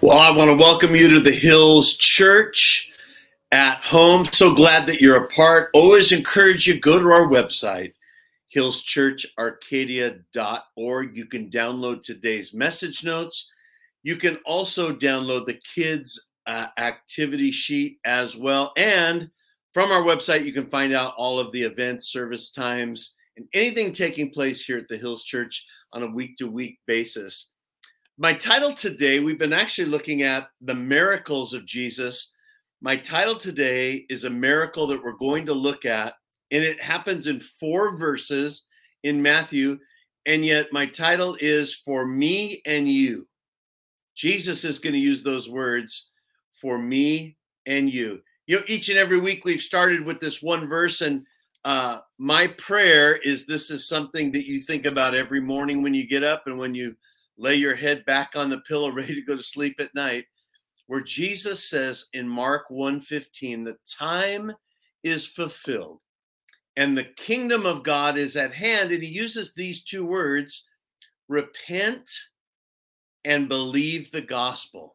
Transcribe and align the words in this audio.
Well, 0.00 0.16
I 0.16 0.30
want 0.30 0.48
to 0.48 0.56
welcome 0.56 0.94
you 0.94 1.10
to 1.10 1.18
the 1.18 1.32
Hills 1.32 1.96
Church 1.96 2.88
at 3.50 3.82
home. 3.82 4.26
So 4.26 4.54
glad 4.54 4.86
that 4.86 5.00
you're 5.00 5.24
a 5.24 5.28
part. 5.28 5.70
Always 5.74 6.12
encourage 6.12 6.68
you 6.68 6.78
go 6.78 7.00
to 7.00 7.08
our 7.08 7.26
website, 7.26 7.94
hillschurcharcadia.org. 8.54 11.16
You 11.16 11.26
can 11.26 11.50
download 11.50 12.04
today's 12.04 12.54
message 12.54 13.02
notes. 13.02 13.50
You 14.04 14.14
can 14.14 14.36
also 14.46 14.92
download 14.92 15.46
the 15.46 15.58
kids 15.74 16.30
uh, 16.46 16.68
activity 16.78 17.50
sheet 17.50 17.98
as 18.04 18.36
well. 18.36 18.72
And 18.76 19.28
from 19.74 19.90
our 19.90 20.02
website, 20.02 20.44
you 20.44 20.52
can 20.52 20.66
find 20.66 20.94
out 20.94 21.14
all 21.16 21.40
of 21.40 21.50
the 21.50 21.64
events, 21.64 22.12
service 22.12 22.52
times, 22.52 23.16
and 23.36 23.48
anything 23.52 23.90
taking 23.90 24.30
place 24.30 24.64
here 24.64 24.78
at 24.78 24.86
the 24.86 24.96
Hills 24.96 25.24
Church 25.24 25.66
on 25.92 26.04
a 26.04 26.10
week 26.10 26.36
to 26.36 26.46
week 26.46 26.78
basis. 26.86 27.50
My 28.20 28.32
title 28.32 28.72
today, 28.72 29.20
we've 29.20 29.38
been 29.38 29.52
actually 29.52 29.88
looking 29.88 30.22
at 30.22 30.50
the 30.60 30.74
miracles 30.74 31.54
of 31.54 31.64
Jesus. 31.64 32.32
My 32.80 32.96
title 32.96 33.36
today 33.36 34.06
is 34.10 34.24
a 34.24 34.30
miracle 34.30 34.88
that 34.88 35.00
we're 35.00 35.12
going 35.12 35.46
to 35.46 35.54
look 35.54 35.84
at, 35.84 36.14
and 36.50 36.64
it 36.64 36.82
happens 36.82 37.28
in 37.28 37.38
four 37.38 37.96
verses 37.96 38.66
in 39.04 39.22
Matthew. 39.22 39.78
And 40.26 40.44
yet, 40.44 40.72
my 40.72 40.84
title 40.84 41.36
is 41.38 41.72
For 41.72 42.08
Me 42.08 42.60
and 42.66 42.88
You. 42.88 43.28
Jesus 44.16 44.64
is 44.64 44.80
going 44.80 44.94
to 44.94 44.98
use 44.98 45.22
those 45.22 45.48
words 45.48 46.10
for 46.54 46.76
me 46.76 47.36
and 47.66 47.88
you. 47.88 48.20
You 48.48 48.56
know, 48.56 48.64
each 48.66 48.88
and 48.88 48.98
every 48.98 49.20
week 49.20 49.44
we've 49.44 49.60
started 49.60 50.04
with 50.04 50.18
this 50.18 50.42
one 50.42 50.66
verse, 50.66 51.02
and 51.02 51.24
uh, 51.64 52.00
my 52.18 52.48
prayer 52.48 53.14
is 53.14 53.46
this 53.46 53.70
is 53.70 53.86
something 53.86 54.32
that 54.32 54.48
you 54.48 54.60
think 54.60 54.86
about 54.86 55.14
every 55.14 55.40
morning 55.40 55.84
when 55.84 55.94
you 55.94 56.04
get 56.04 56.24
up 56.24 56.48
and 56.48 56.58
when 56.58 56.74
you 56.74 56.96
lay 57.38 57.54
your 57.54 57.76
head 57.76 58.04
back 58.04 58.32
on 58.34 58.50
the 58.50 58.60
pillow 58.62 58.90
ready 58.92 59.14
to 59.14 59.22
go 59.22 59.36
to 59.36 59.42
sleep 59.42 59.76
at 59.80 59.94
night 59.94 60.26
where 60.86 61.00
Jesus 61.00 61.68
says 61.68 62.06
in 62.12 62.28
Mark 62.28 62.68
1:15 62.70 63.64
the 63.64 63.76
time 63.86 64.52
is 65.02 65.26
fulfilled 65.26 66.00
and 66.78 66.96
the 66.96 67.04
kingdom 67.04 67.66
of 67.66 67.82
God 67.82 68.16
is 68.16 68.36
at 68.36 68.54
hand. 68.54 68.92
And 68.92 69.02
he 69.02 69.08
uses 69.08 69.52
these 69.52 69.82
two 69.82 70.06
words 70.06 70.64
repent 71.26 72.08
and 73.24 73.48
believe 73.48 74.12
the 74.12 74.20
gospel. 74.20 74.94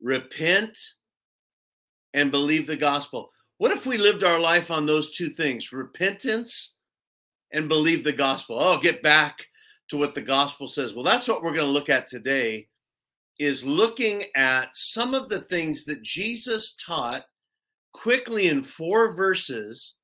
Repent 0.00 0.78
and 2.14 2.30
believe 2.30 2.66
the 2.66 2.76
gospel. 2.76 3.30
What 3.58 3.70
if 3.70 3.84
we 3.84 3.98
lived 3.98 4.24
our 4.24 4.40
life 4.40 4.70
on 4.70 4.86
those 4.86 5.10
two 5.10 5.28
things 5.28 5.72
repentance 5.72 6.76
and 7.52 7.68
believe 7.68 8.02
the 8.02 8.12
gospel? 8.12 8.56
Oh 8.58 8.80
get 8.80 9.02
back 9.02 9.46
to 9.88 9.96
what 9.96 10.14
the 10.14 10.22
gospel 10.22 10.66
says. 10.66 10.94
Well, 10.94 11.04
that's 11.04 11.28
what 11.28 11.42
we're 11.42 11.54
going 11.54 11.66
to 11.66 11.72
look 11.72 11.90
at 11.90 12.06
today 12.06 12.68
is 13.38 13.64
looking 13.64 14.24
at 14.34 14.74
some 14.74 15.14
of 15.14 15.28
the 15.28 15.40
things 15.40 15.84
that 15.84 16.02
Jesus 16.02 16.74
taught 16.74 17.24
quickly 17.92 18.48
in 18.48 18.62
four 18.62 19.14
verses, 19.14 19.94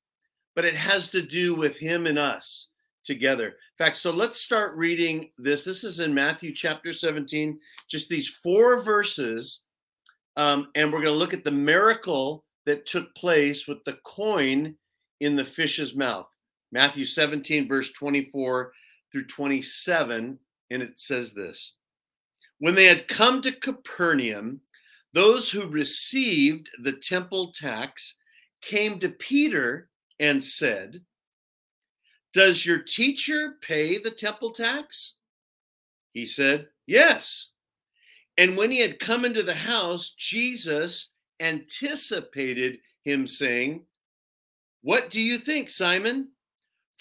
but 0.54 0.64
it 0.64 0.76
has 0.76 1.10
to 1.10 1.22
do 1.22 1.54
with 1.54 1.78
him 1.78 2.06
and 2.06 2.18
us 2.18 2.68
together. 3.04 3.46
In 3.46 3.84
fact, 3.84 3.96
so 3.96 4.10
let's 4.10 4.40
start 4.40 4.76
reading 4.76 5.30
this. 5.38 5.64
This 5.64 5.82
is 5.82 5.98
in 5.98 6.14
Matthew 6.14 6.54
chapter 6.54 6.92
17, 6.92 7.58
just 7.88 8.08
these 8.08 8.28
four 8.28 8.82
verses. 8.82 9.60
Um, 10.36 10.68
and 10.74 10.92
we're 10.92 11.02
going 11.02 11.12
to 11.12 11.18
look 11.18 11.34
at 11.34 11.44
the 11.44 11.50
miracle 11.50 12.44
that 12.66 12.86
took 12.86 13.14
place 13.14 13.66
with 13.66 13.82
the 13.84 13.98
coin 14.04 14.76
in 15.20 15.36
the 15.36 15.44
fish's 15.44 15.94
mouth. 15.94 16.28
Matthew 16.70 17.04
17, 17.04 17.68
verse 17.68 17.90
24 17.92 18.72
through 19.12 19.26
27, 19.26 20.38
and 20.70 20.82
it 20.82 20.98
says 20.98 21.34
this 21.34 21.74
When 22.58 22.74
they 22.74 22.86
had 22.86 23.06
come 23.06 23.42
to 23.42 23.52
Capernaum, 23.52 24.62
those 25.12 25.50
who 25.50 25.68
received 25.68 26.70
the 26.82 26.92
temple 26.92 27.52
tax 27.52 28.16
came 28.62 28.98
to 29.00 29.10
Peter 29.10 29.90
and 30.18 30.42
said, 30.42 31.02
Does 32.32 32.64
your 32.64 32.78
teacher 32.78 33.56
pay 33.60 33.98
the 33.98 34.10
temple 34.10 34.52
tax? 34.52 35.16
He 36.12 36.24
said, 36.24 36.68
Yes. 36.86 37.50
And 38.38 38.56
when 38.56 38.70
he 38.70 38.80
had 38.80 38.98
come 38.98 39.26
into 39.26 39.42
the 39.42 39.54
house, 39.54 40.14
Jesus 40.16 41.12
anticipated 41.40 42.78
him, 43.04 43.26
saying, 43.26 43.84
What 44.80 45.10
do 45.10 45.20
you 45.20 45.36
think, 45.36 45.68
Simon? 45.68 46.28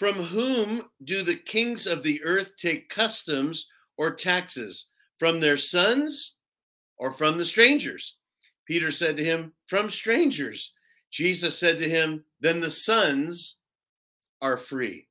From 0.02 0.20
whom 0.20 0.82
do 1.04 1.22
the 1.22 1.36
kings 1.36 1.86
of 1.86 2.02
the 2.02 2.20
earth 2.24 2.56
take 2.56 2.88
customs 2.88 3.68
or 3.96 4.12
taxes? 4.12 4.86
From 5.20 5.38
their 5.38 5.56
sons 5.56 6.38
or 6.98 7.12
from 7.12 7.38
the 7.38 7.44
strangers? 7.44 8.16
Peter 8.66 8.90
said 8.90 9.16
to 9.16 9.24
him, 9.24 9.52
From 9.66 9.88
strangers. 9.88 10.72
Jesus 11.12 11.56
said 11.56 11.78
to 11.78 11.88
him, 11.88 12.24
Then 12.40 12.58
the 12.58 12.68
sons 12.68 13.58
are 14.40 14.56
free. 14.56 15.06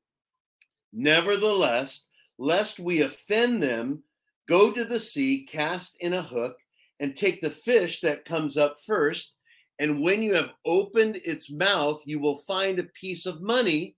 Nevertheless, 0.91 2.07
lest 2.37 2.77
we 2.77 3.03
offend 3.03 3.63
them, 3.63 4.03
go 4.45 4.73
to 4.73 4.83
the 4.83 4.99
sea, 4.99 5.47
cast 5.49 5.95
in 6.01 6.15
a 6.15 6.21
hook, 6.21 6.57
and 6.99 7.15
take 7.15 7.39
the 7.39 7.49
fish 7.49 8.01
that 8.01 8.25
comes 8.25 8.57
up 8.57 8.75
first. 8.85 9.35
And 9.79 10.01
when 10.01 10.21
you 10.21 10.35
have 10.35 10.51
opened 10.65 11.15
its 11.23 11.49
mouth, 11.49 12.01
you 12.05 12.19
will 12.19 12.39
find 12.39 12.77
a 12.77 12.91
piece 12.99 13.25
of 13.25 13.41
money 13.41 13.95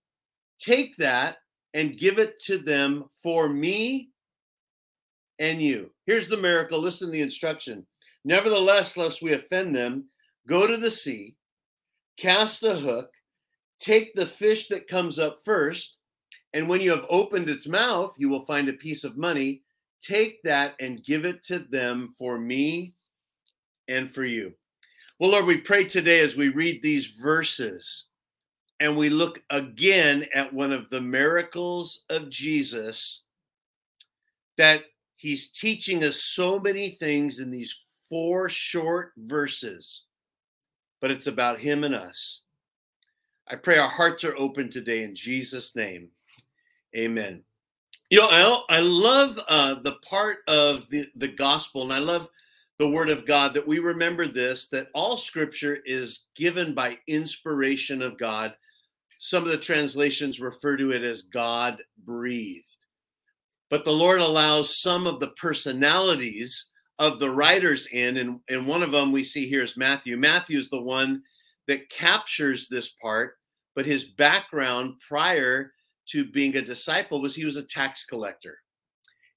Take 0.63 0.95
that 0.97 1.39
and 1.73 1.97
give 1.97 2.19
it 2.19 2.39
to 2.43 2.57
them 2.57 3.05
for 3.21 3.49
me 3.49 4.11
and 5.39 5.61
you. 5.61 5.91
Here's 6.05 6.29
the 6.29 6.37
miracle. 6.37 6.79
Listen 6.79 7.07
to 7.07 7.11
the 7.11 7.21
instruction. 7.21 7.85
Nevertheless, 8.23 8.95
lest 8.95 9.21
we 9.21 9.33
offend 9.33 9.75
them, 9.75 10.05
go 10.47 10.65
to 10.65 10.77
the 10.77 10.91
sea, 10.91 11.35
cast 12.17 12.61
the 12.61 12.75
hook, 12.75 13.09
take 13.79 14.15
the 14.15 14.25
fish 14.25 14.69
that 14.69 14.87
comes 14.87 15.19
up 15.19 15.39
first, 15.43 15.97
and 16.53 16.69
when 16.69 16.79
you 16.79 16.91
have 16.91 17.05
opened 17.09 17.49
its 17.49 17.67
mouth, 17.67 18.13
you 18.17 18.29
will 18.29 18.45
find 18.45 18.69
a 18.69 18.73
piece 18.73 19.03
of 19.03 19.17
money. 19.17 19.63
Take 20.01 20.41
that 20.43 20.75
and 20.79 21.03
give 21.03 21.25
it 21.25 21.43
to 21.47 21.59
them 21.59 22.13
for 22.17 22.37
me 22.37 22.93
and 23.89 24.09
for 24.09 24.23
you. 24.23 24.53
Well, 25.19 25.31
Lord, 25.31 25.45
we 25.45 25.57
pray 25.57 25.83
today 25.83 26.19
as 26.19 26.37
we 26.37 26.49
read 26.49 26.81
these 26.81 27.07
verses 27.07 28.05
and 28.83 28.97
we 28.97 29.09
look 29.09 29.41
again 29.49 30.25
at 30.35 30.53
one 30.53 30.73
of 30.73 30.89
the 30.89 30.99
miracles 30.99 32.03
of 32.09 32.29
Jesus 32.29 33.21
that 34.57 34.83
he's 35.15 35.47
teaching 35.47 36.03
us 36.03 36.17
so 36.17 36.59
many 36.59 36.89
things 36.89 37.39
in 37.39 37.49
these 37.49 37.81
four 38.09 38.49
short 38.49 39.13
verses, 39.15 40.03
but 40.99 41.11
it's 41.11 41.27
about 41.27 41.59
him 41.59 41.85
and 41.85 41.95
us. 41.95 42.41
I 43.47 43.55
pray 43.55 43.77
our 43.77 43.87
hearts 43.87 44.25
are 44.25 44.35
open 44.35 44.69
today 44.69 45.03
in 45.03 45.15
Jesus' 45.15 45.77
name. 45.77 46.09
Amen. 46.93 47.41
You 48.09 48.17
know, 48.17 48.27
I, 48.69 48.79
I 48.79 48.79
love 48.81 49.39
uh, 49.47 49.75
the 49.75 49.95
part 50.03 50.39
of 50.49 50.89
the, 50.89 51.07
the 51.15 51.29
gospel, 51.29 51.83
and 51.83 51.93
I 51.93 51.99
love 51.99 52.27
the 52.79 52.89
word 52.89 53.09
of 53.09 53.25
God 53.25 53.53
that 53.53 53.65
we 53.65 53.79
remember 53.79 54.27
this 54.27 54.67
that 54.67 54.89
all 54.93 55.15
scripture 55.15 55.77
is 55.85 56.25
given 56.35 56.73
by 56.73 56.97
inspiration 57.07 58.01
of 58.01 58.17
God 58.17 58.53
some 59.23 59.43
of 59.43 59.49
the 59.49 59.57
translations 59.57 60.41
refer 60.41 60.75
to 60.75 60.91
it 60.91 61.01
as 61.01 61.21
God 61.21 61.81
breathed. 61.97 62.67
But 63.69 63.85
the 63.85 63.93
Lord 63.93 64.19
allows 64.19 64.81
some 64.81 65.07
of 65.07 65.21
the 65.21 65.29
personalities 65.29 66.71
of 66.99 67.19
the 67.19 67.29
writers 67.29 67.87
in, 67.87 68.17
and, 68.17 68.41
and 68.49 68.67
one 68.67 68.83
of 68.83 68.91
them 68.91 69.13
we 69.13 69.23
see 69.23 69.47
here 69.47 69.61
is 69.61 69.77
Matthew. 69.77 70.17
Matthew 70.17 70.59
is 70.59 70.69
the 70.69 70.81
one 70.81 71.21
that 71.69 71.89
captures 71.89 72.67
this 72.67 72.89
part, 73.01 73.35
but 73.77 73.85
his 73.85 74.03
background 74.03 74.95
prior 75.07 75.71
to 76.09 76.29
being 76.29 76.57
a 76.57 76.61
disciple 76.61 77.21
was 77.21 77.33
he 77.33 77.45
was 77.45 77.55
a 77.55 77.63
tax 77.63 78.03
collector. 78.03 78.57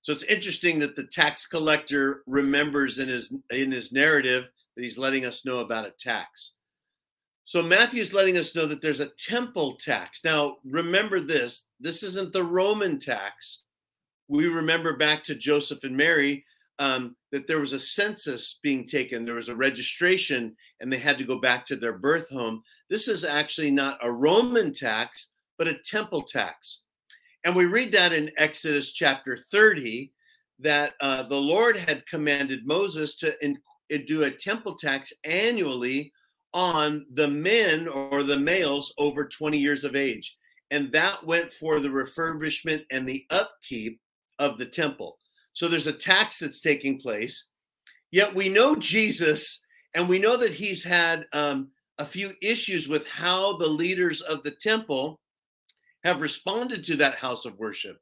So 0.01 0.13
it's 0.13 0.25
interesting 0.25 0.81
that 0.81 0.97
the 0.97 1.07
tax 1.07 1.47
collector 1.47 2.25
remembers 2.27 2.99
in 2.99 3.07
his 3.07 3.33
in 3.51 3.71
his 3.71 3.93
narrative 3.93 4.49
that 4.75 4.83
he's 4.83 4.99
letting 4.99 5.25
us 5.25 5.45
know 5.45 5.59
about 5.61 5.87
a 5.87 5.95
tax. 5.97 6.57
So 7.47 7.63
Matthew's 7.63 8.13
letting 8.13 8.37
us 8.37 8.57
know 8.57 8.67
that 8.67 8.83
there's 8.83 9.01
a 9.01 9.07
temple 9.07 9.77
tax. 9.77 10.25
Now, 10.25 10.57
remember 10.65 11.21
this 11.21 11.67
this 11.79 12.03
isn't 12.03 12.33
the 12.33 12.43
Roman 12.43 12.99
tax. 12.99 13.63
We 14.29 14.49
remember 14.49 14.97
back 14.97 15.23
to 15.25 15.37
Joseph 15.37 15.85
and 15.85 15.97
Mary 15.97 16.45
um, 16.81 17.15
that 17.31 17.47
there 17.47 17.61
was 17.61 17.73
a 17.73 17.79
census 17.79 18.59
being 18.65 18.85
taken, 18.85 19.25
there 19.25 19.37
was 19.37 19.49
a 19.49 19.55
registration, 19.55 20.57
and 20.81 20.93
they 20.93 20.99
had 20.99 21.19
to 21.19 21.25
go 21.25 21.41
back 21.41 21.65
to 21.67 21.77
their 21.77 21.97
birth 21.97 22.29
home. 22.29 22.63
This 22.91 23.07
is 23.07 23.25
actually 23.25 23.71
not 23.71 23.99
a 24.03 24.11
Roman 24.11 24.73
tax, 24.73 25.31
but 25.57 25.69
a 25.69 25.79
temple 25.85 26.23
tax. 26.23 26.83
And 27.45 27.55
we 27.55 27.67
read 27.67 27.93
that 27.93 28.13
in 28.13 28.33
Exodus 28.37 28.93
chapter 28.93 29.37
30 29.37 30.13
that 30.59 30.95
uh, 31.01 31.23
the 31.23 31.41
Lord 31.41 31.77
had 31.77 32.07
commanded 32.07 32.67
Moses 32.67 33.15
to 33.19 33.33
in, 33.45 33.59
do 34.07 34.25
a 34.25 34.31
temple 34.33 34.75
tax 34.75 35.13
annually 35.23 36.13
on 36.57 37.05
the 37.13 37.29
men 37.29 37.87
or 37.87 38.23
the 38.23 38.39
males 38.39 38.93
over 38.97 39.29
20 39.29 39.59
years 39.59 39.85
of 39.85 39.95
age. 39.95 40.39
And 40.71 40.91
that 40.93 41.25
went 41.25 41.53
for 41.53 41.81
the 41.81 41.91
refurbishment 41.91 42.83
and 42.91 43.07
the 43.07 43.27
upkeep 43.31 44.01
of 44.39 44.57
the 44.57 44.65
temple. 44.65 45.19
So 45.53 45.69
there's 45.69 45.87
a 45.87 45.93
tax 45.93 46.39
that's 46.39 46.61
taking 46.61 46.99
place. 46.99 47.49
Yet 48.11 48.35
we 48.35 48.49
know 48.49 48.75
Jesus, 48.75 49.61
and 49.95 50.09
we 50.09 50.19
know 50.19 50.39
that 50.39 50.55
he's 50.55 50.83
had 50.83 51.27
um, 51.35 51.69
a 51.99 52.07
few 52.07 52.31
issues 52.41 52.89
with 52.89 53.07
how 53.07 53.59
the 53.59 53.69
leaders 53.69 54.23
of 54.23 54.43
the 54.43 54.53
temple 54.53 55.21
have 56.05 56.23
responded 56.23 56.85
to 56.85 56.97
that 56.97 57.17
house 57.17 57.45
of 57.45 57.59
worship. 57.59 57.99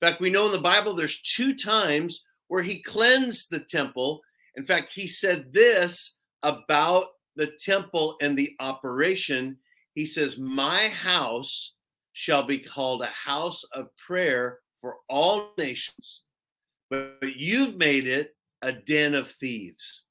In 0.00 0.08
fact, 0.08 0.22
we 0.22 0.30
know 0.30 0.46
in 0.46 0.52
the 0.52 0.58
Bible 0.58 0.94
there's 0.94 1.20
two 1.20 1.54
times 1.54 2.24
where 2.48 2.62
he 2.62 2.82
cleansed 2.82 3.48
the 3.50 3.60
temple. 3.60 4.22
In 4.56 4.64
fact, 4.64 4.90
he 4.90 5.06
said 5.06 5.52
this 5.52 6.18
about 6.42 7.04
the 7.36 7.52
temple 7.58 8.16
and 8.20 8.36
the 8.36 8.54
operation. 8.60 9.56
He 9.94 10.04
says, 10.04 10.38
My 10.38 10.88
house 10.88 11.74
shall 12.12 12.42
be 12.42 12.58
called 12.58 13.02
a 13.02 13.06
house 13.06 13.64
of 13.72 13.94
prayer 13.96 14.58
for 14.80 14.96
all 15.08 15.52
nations, 15.58 16.22
but 16.88 17.18
you've 17.36 17.76
made 17.76 18.06
it 18.06 18.34
a 18.62 18.72
den 18.72 19.14
of 19.14 19.30
thieves. 19.30 20.04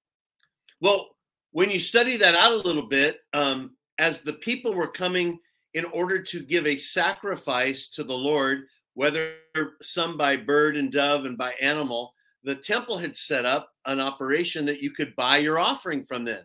Well, 0.82 1.10
when 1.52 1.70
you 1.70 1.80
study 1.80 2.18
that 2.18 2.36
out 2.36 2.52
a 2.52 2.68
little 2.68 2.88
bit, 2.88 3.20
um, 3.34 3.72
as 3.98 4.22
the 4.22 4.34
people 4.34 4.74
were 4.74 4.88
coming 4.88 5.40
in 5.74 5.86
order 5.86 6.22
to 6.22 6.42
give 6.42 6.66
a 6.66 6.78
sacrifice 6.78 7.90
to 7.90 8.04
the 8.04 8.18
Lord, 8.18 8.64
whether 8.94 9.34
some 9.82 10.18
by 10.18 10.36
bird 10.36 10.78
and 10.78 10.92
dove 10.92 11.26
and 11.26 11.38
by 11.38 11.54
animal, 11.62 12.14
the 12.44 12.56
temple 12.56 12.98
had 12.98 13.16
set 13.16 13.46
up 13.46 13.70
an 13.86 14.00
operation 14.00 14.66
that 14.66 14.82
you 14.82 14.92
could 14.92 15.16
buy 15.16 15.38
your 15.38 15.60
offering 15.60 16.04
from 16.04 16.24
then. 16.24 16.44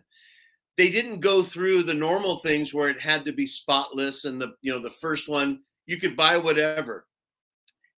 They 0.77 0.89
didn't 0.89 1.21
go 1.21 1.41
through 1.41 1.83
the 1.83 1.93
normal 1.93 2.37
things 2.39 2.73
where 2.73 2.89
it 2.89 2.99
had 2.99 3.23
to 3.25 3.31
be 3.31 3.47
spotless 3.47 4.25
and 4.25 4.41
the 4.41 4.55
you 4.61 4.73
know 4.73 4.79
the 4.81 4.89
first 4.89 5.29
one 5.29 5.61
you 5.85 5.97
could 5.97 6.15
buy 6.15 6.37
whatever. 6.37 7.07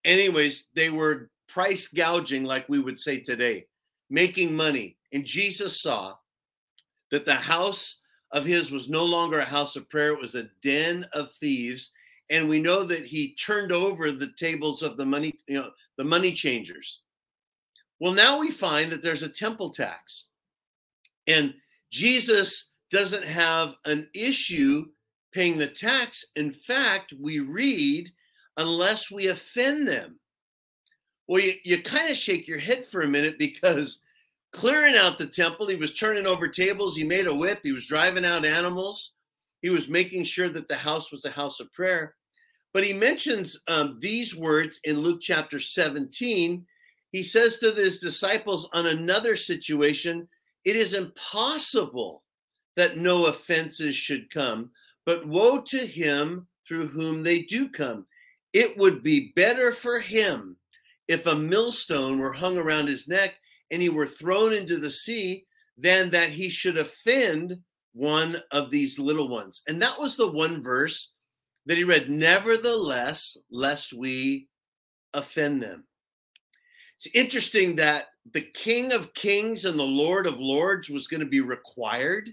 Anyways, 0.04 0.66
they 0.76 0.90
were 0.90 1.30
price 1.48 1.88
gouging 1.88 2.44
like 2.44 2.68
we 2.68 2.80
would 2.80 3.00
say 3.00 3.18
today, 3.18 3.68
making 4.10 4.56
money. 4.56 4.98
And 5.14 5.26
Jesus 5.26 5.82
saw 5.82 6.16
that 7.12 7.26
the 7.26 7.36
house 7.36 8.02
of 8.32 8.46
his 8.46 8.72
was 8.72 8.90
no 8.90 9.06
longer 9.06 9.40
a 9.40 9.46
house 9.46 9.76
of 9.76 9.90
prayer, 9.90 10.14
it 10.14 10.20
was 10.20 10.36
a 10.36 10.50
den 10.62 11.06
of 11.14 11.32
thieves. 11.34 11.92
And 12.30 12.50
we 12.50 12.60
know 12.60 12.84
that 12.84 13.06
he 13.06 13.36
turned 13.36 13.72
over 13.72 14.12
the 14.12 14.32
tables 14.38 14.82
of 14.82 14.98
the 14.98 15.06
money, 15.06 15.36
you 15.48 15.60
know, 15.60 15.70
the 15.98 16.04
money 16.04 16.34
changers. 16.34 17.02
Well, 18.00 18.14
now 18.14 18.40
we 18.40 18.52
find 18.52 18.92
that 18.92 19.02
there's 19.02 19.24
a 19.24 19.30
temple 19.30 19.70
tax. 19.70 20.26
And 21.28 21.54
Jesus 21.92 22.72
doesn't 22.92 23.26
have 23.26 23.76
an 23.86 24.10
issue 24.14 24.86
paying 25.34 25.58
the 25.58 25.68
tax. 25.68 26.26
In 26.36 26.52
fact, 26.52 27.14
we 27.20 27.40
read, 27.40 28.12
unless 28.58 29.12
we 29.12 29.28
offend 29.28 29.88
them. 29.88 30.20
Well, 31.28 31.42
you, 31.42 31.54
you 31.64 31.82
kind 31.82 32.10
of 32.10 32.18
shake 32.18 32.48
your 32.48 32.60
head 32.60 32.86
for 32.86 33.02
a 33.02 33.08
minute 33.08 33.38
because 33.40 34.02
clearing 34.56 34.96
out 34.96 35.18
the 35.18 35.28
temple. 35.28 35.68
He 35.68 35.76
was 35.76 35.94
turning 35.94 36.26
over 36.26 36.48
tables. 36.48 36.96
He 36.96 37.04
made 37.04 37.28
a 37.28 37.36
whip. 37.36 37.60
He 37.62 37.74
was 37.74 37.88
driving 37.88 38.26
out 38.26 38.46
animals. 38.46 39.14
He 39.62 39.70
was 39.70 39.90
making 39.90 40.24
sure 40.24 40.48
that 40.50 40.70
the 40.70 40.78
house 40.78 41.12
was 41.12 41.26
a 41.26 41.30
house 41.30 41.60
of 41.60 41.74
prayer. 41.74 42.16
But 42.74 42.86
he 42.86 42.94
mentions 42.94 43.60
um, 43.68 43.98
these 44.00 44.36
words 44.36 44.80
in 44.86 45.00
Luke 45.00 45.20
chapter 45.22 45.60
17. 45.60 46.66
He 47.12 47.24
says 47.24 47.58
to 47.60 47.74
his 47.74 48.00
disciples 48.00 48.70
on 48.74 48.88
another 48.88 49.36
situation, 49.36 50.28
It 50.66 50.76
is 50.76 50.94
impossible 50.94 52.24
that 52.76 52.98
no 52.98 53.28
offenses 53.28 53.96
should 53.96 54.30
come, 54.32 54.72
but 55.06 55.26
woe 55.28 55.62
to 55.62 55.78
him 55.78 56.48
through 56.68 56.88
whom 56.88 57.24
they 57.24 57.44
do 57.44 57.70
come. 57.70 58.06
It 58.52 58.78
would 58.78 59.04
be 59.04 59.32
better 59.36 59.72
for 59.72 60.00
him 60.00 60.58
if 61.08 61.28
a 61.28 61.36
millstone 61.36 62.18
were 62.18 62.34
hung 62.34 62.58
around 62.58 62.88
his 62.88 63.08
neck 63.08 63.36
and 63.72 63.82
he 63.82 63.90
were 63.90 64.08
thrown 64.08 64.54
into 64.54 64.78
the 64.78 64.92
sea, 64.92 65.46
than 65.78 66.10
that 66.12 66.30
he 66.30 66.50
should 66.50 66.78
offend 66.78 67.58
one 67.94 68.42
of 68.52 68.72
these 68.72 69.00
little 69.00 69.28
ones. 69.28 69.62
And 69.68 69.82
that 69.82 70.00
was 70.00 70.16
the 70.16 70.32
one 70.32 70.64
verse 70.64 71.12
that 71.66 71.78
he 71.78 71.84
read, 71.84 72.10
nevertheless, 72.10 73.38
lest 73.50 73.94
we 73.94 74.48
offend 75.14 75.62
them. 75.64 75.86
It's 76.98 77.14
interesting 77.14 77.76
that 77.78 78.06
the 78.32 78.42
King 78.42 78.92
of 78.94 79.14
Kings 79.14 79.66
and 79.66 79.78
the 79.78 79.84
Lord 79.84 80.28
of 80.28 80.40
Lords 80.40 80.90
was 80.90 81.08
going 81.08 81.20
to 81.20 81.26
be 81.26 81.42
required 81.42 82.30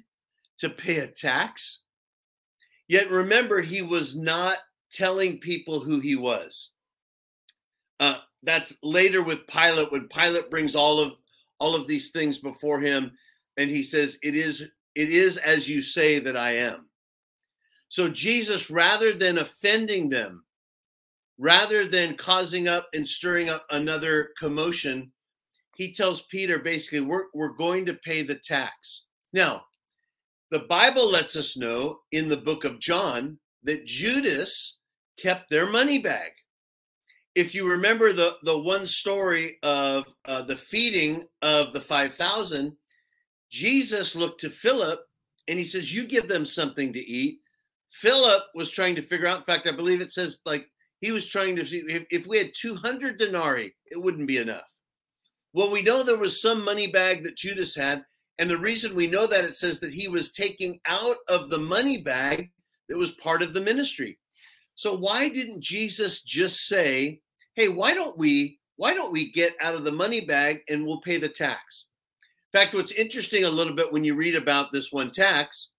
to 0.58 0.70
pay 0.70 0.98
a 0.98 1.06
tax. 1.06 1.82
Yet 2.88 3.10
remember, 3.10 3.60
he 3.60 3.82
was 3.82 4.16
not 4.16 4.58
telling 4.90 5.38
people 5.38 5.80
who 5.80 6.00
he 6.00 6.16
was. 6.16 6.70
Uh, 8.00 8.18
that's 8.42 8.76
later 8.82 9.22
with 9.22 9.46
Pilate 9.46 9.92
when 9.92 10.08
Pilate 10.08 10.50
brings 10.50 10.74
all 10.74 11.00
of 11.00 11.12
all 11.58 11.76
of 11.76 11.86
these 11.86 12.10
things 12.10 12.38
before 12.38 12.80
him 12.80 13.12
and 13.56 13.70
he 13.70 13.82
says 13.82 14.18
it 14.22 14.34
is 14.34 14.68
it 14.94 15.08
is 15.08 15.36
as 15.36 15.68
you 15.68 15.80
say 15.82 16.18
that 16.18 16.36
I 16.36 16.56
am. 16.56 16.88
So 17.88 18.08
Jesus 18.08 18.70
rather 18.70 19.12
than 19.12 19.38
offending 19.38 20.08
them 20.08 20.44
rather 21.42 21.84
than 21.84 22.16
causing 22.16 22.68
up 22.68 22.88
and 22.94 23.06
stirring 23.06 23.48
up 23.48 23.66
another 23.70 24.30
commotion 24.38 25.10
he 25.76 25.92
tells 25.92 26.22
Peter 26.22 26.58
basically 26.58 27.00
we're 27.00 27.24
we're 27.34 27.54
going 27.54 27.86
to 27.86 27.94
pay 27.94 28.22
the 28.22 28.34
tax. 28.34 29.06
Now, 29.32 29.62
the 30.50 30.60
Bible 30.60 31.10
lets 31.10 31.34
us 31.34 31.56
know 31.56 32.00
in 32.12 32.28
the 32.28 32.36
book 32.36 32.64
of 32.64 32.78
John 32.78 33.38
that 33.62 33.86
Judas 33.86 34.78
kept 35.18 35.48
their 35.48 35.66
money 35.66 35.98
bag 35.98 36.32
if 37.34 37.54
you 37.54 37.68
remember 37.68 38.12
the 38.12 38.36
the 38.42 38.58
one 38.58 38.86
story 38.86 39.58
of 39.62 40.04
uh, 40.26 40.42
the 40.42 40.56
feeding 40.56 41.26
of 41.42 41.72
the 41.72 41.80
5000 41.80 42.76
jesus 43.50 44.16
looked 44.16 44.40
to 44.40 44.50
philip 44.50 45.00
and 45.48 45.58
he 45.58 45.64
says 45.64 45.94
you 45.94 46.06
give 46.06 46.28
them 46.28 46.46
something 46.46 46.92
to 46.92 47.00
eat 47.00 47.40
philip 47.90 48.44
was 48.54 48.70
trying 48.70 48.94
to 48.94 49.02
figure 49.02 49.26
out 49.26 49.38
in 49.38 49.44
fact 49.44 49.66
i 49.66 49.72
believe 49.72 50.00
it 50.00 50.12
says 50.12 50.40
like 50.44 50.66
he 51.02 51.12
was 51.12 51.26
trying 51.26 51.54
to 51.56 51.66
see 51.66 51.84
if, 51.88 52.06
if 52.10 52.26
we 52.26 52.38
had 52.38 52.52
200 52.54 53.18
denarii 53.18 53.74
it 53.90 54.02
wouldn't 54.02 54.26
be 54.26 54.38
enough 54.38 54.70
well 55.52 55.70
we 55.70 55.82
know 55.82 56.02
there 56.02 56.16
was 56.16 56.40
some 56.40 56.64
money 56.64 56.86
bag 56.86 57.22
that 57.22 57.36
judas 57.36 57.74
had 57.74 58.02
and 58.38 58.48
the 58.48 58.56
reason 58.56 58.94
we 58.94 59.06
know 59.06 59.26
that 59.26 59.44
it 59.44 59.54
says 59.54 59.78
that 59.80 59.92
he 59.92 60.08
was 60.08 60.32
taking 60.32 60.80
out 60.86 61.16
of 61.28 61.50
the 61.50 61.58
money 61.58 61.98
bag 61.98 62.50
that 62.88 62.96
was 62.96 63.12
part 63.12 63.42
of 63.42 63.52
the 63.52 63.60
ministry 63.60 64.18
so 64.74 64.96
why 64.96 65.28
didn't 65.28 65.60
Jesus 65.60 66.22
just 66.22 66.66
say, 66.66 67.20
"Hey, 67.54 67.68
why 67.68 67.94
don't 67.94 68.18
we 68.18 68.58
why 68.76 68.94
don't 68.94 69.12
we 69.12 69.30
get 69.30 69.54
out 69.60 69.74
of 69.74 69.84
the 69.84 69.92
money 69.92 70.22
bag 70.22 70.62
and 70.68 70.84
we'll 70.84 71.00
pay 71.00 71.18
the 71.18 71.28
tax?" 71.28 71.86
In 72.52 72.60
fact, 72.60 72.74
what's 72.74 72.92
interesting 72.92 73.44
a 73.44 73.50
little 73.50 73.74
bit 73.74 73.92
when 73.92 74.04
you 74.04 74.14
read 74.14 74.34
about 74.34 74.72
this 74.72 74.92
one 74.92 75.10
tax 75.10 75.70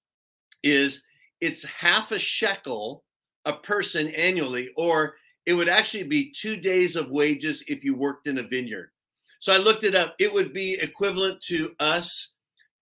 is 0.63 1.03
it's 1.41 1.63
half 1.63 2.11
a 2.11 2.19
shekel 2.19 3.03
a 3.45 3.53
person 3.53 4.07
annually 4.09 4.69
or 4.77 5.15
it 5.45 5.53
would 5.53 5.69
actually 5.69 6.03
be 6.03 6.31
2 6.31 6.55
days 6.57 6.95
of 6.95 7.09
wages 7.09 7.63
if 7.67 7.83
you 7.83 7.95
worked 7.95 8.27
in 8.27 8.37
a 8.37 8.43
vineyard. 8.43 8.91
So 9.39 9.51
I 9.53 9.57
looked 9.57 9.83
it 9.83 9.95
up. 9.95 10.15
It 10.19 10.33
would 10.33 10.53
be 10.53 10.77
equivalent 10.81 11.41
to 11.47 11.75
us 11.79 12.35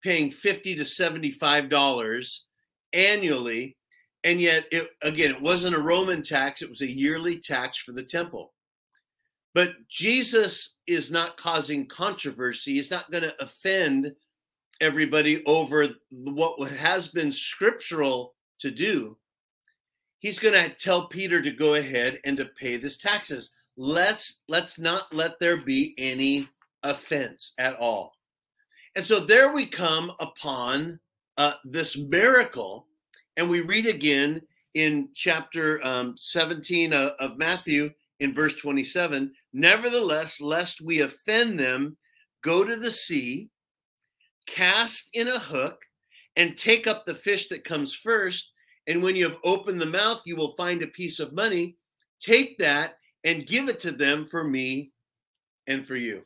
paying 0.03 0.30
50 0.30 0.75
to 0.75 0.86
75 0.86 1.70
dollars 1.70 2.46
annually. 2.94 3.77
And 4.24 4.39
yet 4.39 4.65
it 4.72 4.89
again 5.01 5.32
it 5.32 5.41
wasn't 5.41 5.75
a 5.75 5.82
roman 5.82 6.22
tax. 6.22 6.62
It 6.62 6.70
was 6.70 6.82
a 6.82 6.91
yearly 6.91 7.39
tax 7.39 7.80
for 7.80 7.94
the 7.94 8.03
temple. 8.03 8.53
But 9.53 9.74
jesus 9.89 10.75
is 10.86 11.12
not 11.12 11.38
causing 11.38 11.88
controversy. 11.88 12.75
He's 12.75 12.91
not 12.91 13.12
going 13.12 13.24
to 13.24 13.41
offend 13.41 14.13
everybody 14.80 15.44
over 15.46 15.88
what 16.12 16.72
has 16.72 17.08
been 17.08 17.34
scriptural 17.34 18.36
to 18.60 18.72
do 18.72 19.18
he's 20.21 20.39
going 20.39 20.53
to 20.53 20.69
tell 20.75 21.07
peter 21.07 21.41
to 21.41 21.51
go 21.51 21.75
ahead 21.75 22.19
and 22.25 22.37
to 22.37 22.45
pay 22.45 22.77
this 22.77 22.97
taxes 22.97 23.51
let's 23.77 24.41
let's 24.47 24.79
not 24.79 25.13
let 25.13 25.37
there 25.39 25.57
be 25.57 25.93
any 25.97 26.47
offense 26.83 27.53
at 27.57 27.75
all 27.77 28.13
and 28.95 29.05
so 29.05 29.19
there 29.19 29.53
we 29.53 29.65
come 29.65 30.11
upon 30.19 30.99
uh, 31.37 31.53
this 31.63 31.97
miracle 31.97 32.87
and 33.37 33.49
we 33.49 33.61
read 33.61 33.85
again 33.85 34.41
in 34.73 35.09
chapter 35.13 35.85
um, 35.85 36.15
17 36.17 36.93
of, 36.93 37.11
of 37.19 37.37
Matthew 37.37 37.91
in 38.19 38.33
verse 38.33 38.55
27 38.55 39.31
Nevertheless, 39.53 40.39
lest 40.39 40.81
we 40.81 41.01
offend 41.01 41.59
them, 41.59 41.97
go 42.41 42.63
to 42.63 42.75
the 42.75 42.91
sea, 42.91 43.49
cast 44.45 45.09
in 45.13 45.27
a 45.27 45.39
hook, 45.39 45.81
and 46.37 46.57
take 46.57 46.87
up 46.87 47.05
the 47.05 47.15
fish 47.15 47.49
that 47.49 47.65
comes 47.65 47.93
first. 47.93 48.50
And 48.91 49.01
when 49.01 49.15
you 49.15 49.24
have 49.27 49.38
opened 49.43 49.79
the 49.79 49.86
mouth, 49.86 50.21
you 50.25 50.36
will 50.36 50.53
find 50.55 50.83
a 50.83 50.88
piece 50.88 51.19
of 51.19 51.33
money. 51.33 51.77
Take 52.19 52.57
that 52.57 52.98
and 53.24 53.48
give 53.48 53.69
it 53.69 53.79
to 53.79 53.91
them 53.91 54.27
for 54.27 54.43
me 54.43 54.91
and 55.67 55.86
for 55.86 55.95
you. 55.95 56.24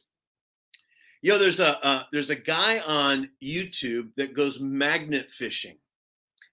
You 1.22 1.32
know, 1.32 1.40
there's 1.40 1.60
a 1.60 1.84
uh, 1.86 2.04
there's 2.12 2.30
a 2.30 2.36
guy 2.36 2.80
on 2.80 3.30
YouTube 3.44 4.14
that 4.16 4.36
goes 4.36 4.60
magnet 4.60 5.32
fishing, 5.32 5.78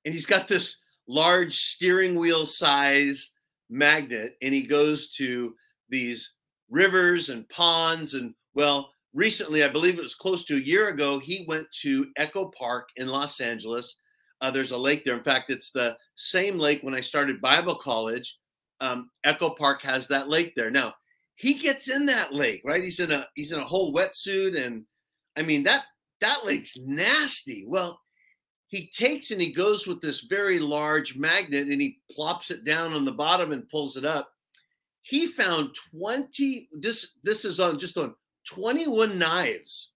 and 0.04 0.14
he's 0.14 0.26
got 0.26 0.49
this 0.49 0.81
large 1.09 1.54
steering 1.54 2.14
wheel 2.14 2.47
size 2.47 3.33
magnet 3.69 4.37
and 4.42 4.54
he 4.54 4.62
goes 4.62 5.11
to 5.11 5.54
these 5.88 6.35
rivers 6.71 7.31
and 7.31 7.49
ponds 7.49 8.14
and 8.14 8.35
well 8.54 8.90
recently, 9.14 9.64
I 9.64 9.69
believe 9.69 9.99
it 9.99 10.02
was 10.02 10.14
close 10.14 10.45
to 10.45 10.57
a 10.57 10.61
year 10.61 10.88
ago, 10.88 11.19
he 11.19 11.45
went 11.49 11.66
to 11.83 12.11
Echo 12.16 12.50
Park 12.59 12.88
in 12.97 13.09
Los 13.09 13.40
Angeles. 13.40 13.99
Uh, 14.42 14.50
there's 14.50 14.72
a 14.72 14.76
lake 14.76 15.04
there. 15.04 15.16
In 15.16 15.22
fact, 15.22 15.50
it's 15.50 15.70
the 15.70 15.96
same 16.16 16.58
lake 16.58 16.82
when 16.82 16.94
I 16.94 17.00
started 17.00 17.40
Bible 17.40 17.76
college. 17.76 18.38
Um, 18.80 19.08
Echo 19.22 19.50
Park 19.50 19.80
has 19.82 20.08
that 20.08 20.28
lake 20.28 20.54
there. 20.56 20.70
Now 20.70 20.94
he 21.37 21.54
gets 21.54 21.88
in 21.88 22.06
that 22.06 22.34
lake, 22.34 22.62
right? 22.64 22.82
He's 22.82 23.00
in 23.00 23.12
a 23.12 23.26
he's 23.34 23.52
in 23.52 23.61
a 23.61 23.64
whole 23.64 23.94
wetsuit, 23.94 24.61
and 24.61 24.84
I 25.37 25.42
mean 25.42 25.62
that 25.62 25.84
that 26.20 26.44
lake's 26.44 26.76
nasty. 26.76 27.64
Well, 27.66 28.00
he 28.66 28.88
takes 28.88 29.30
and 29.30 29.40
he 29.40 29.52
goes 29.52 29.87
with 29.87 30.00
this 30.00 30.22
very 30.22 30.58
large 30.58 31.16
magnet 31.16 31.68
and 31.68 31.80
he 31.80 32.00
plops 32.11 32.50
it 32.50 32.64
down 32.64 32.92
on 32.92 33.04
the 33.04 33.12
bottom 33.12 33.52
and 33.52 33.68
pulls 33.68 33.96
it 33.96 34.04
up. 34.04 34.28
He 35.02 35.26
found 35.26 35.76
20 35.94 36.68
this 36.80 37.12
this 37.22 37.44
is 37.44 37.61
on 37.61 37.78
just 37.78 37.96
on 37.96 38.14
21 38.49 39.18
knives. 39.18 39.92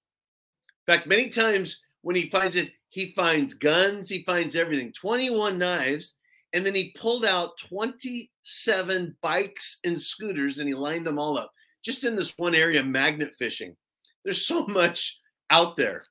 In 0.86 0.94
fact, 0.94 1.08
many 1.08 1.28
times 1.30 1.82
when 2.02 2.16
he 2.16 2.28
finds 2.28 2.54
it, 2.54 2.70
he 2.96 3.12
finds 3.12 3.52
guns, 3.52 4.08
he 4.08 4.24
finds 4.24 4.56
everything. 4.56 4.90
21 4.90 5.58
knives. 5.58 6.14
And 6.54 6.64
then 6.64 6.74
he 6.74 6.94
pulled 6.98 7.26
out 7.26 7.58
27 7.58 9.14
bikes 9.20 9.80
and 9.84 10.00
scooters 10.00 10.58
and 10.58 10.66
he 10.66 10.74
lined 10.74 11.06
them 11.06 11.18
all 11.18 11.36
up 11.36 11.52
just 11.84 12.04
in 12.04 12.16
this 12.16 12.32
one 12.38 12.54
area, 12.54 12.82
magnet 12.82 13.34
fishing. 13.38 13.76
There's 14.24 14.46
so 14.46 14.66
much 14.68 15.20
out 15.50 15.76
there. 15.76 16.04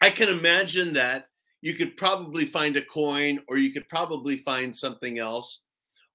I 0.00 0.10
can 0.10 0.28
imagine 0.28 0.92
that 0.92 1.26
you 1.62 1.74
could 1.74 1.96
probably 1.96 2.44
find 2.44 2.76
a 2.76 2.84
coin 2.84 3.40
or 3.48 3.58
you 3.58 3.72
could 3.72 3.88
probably 3.88 4.36
find 4.36 4.74
something 4.74 5.18
else. 5.18 5.62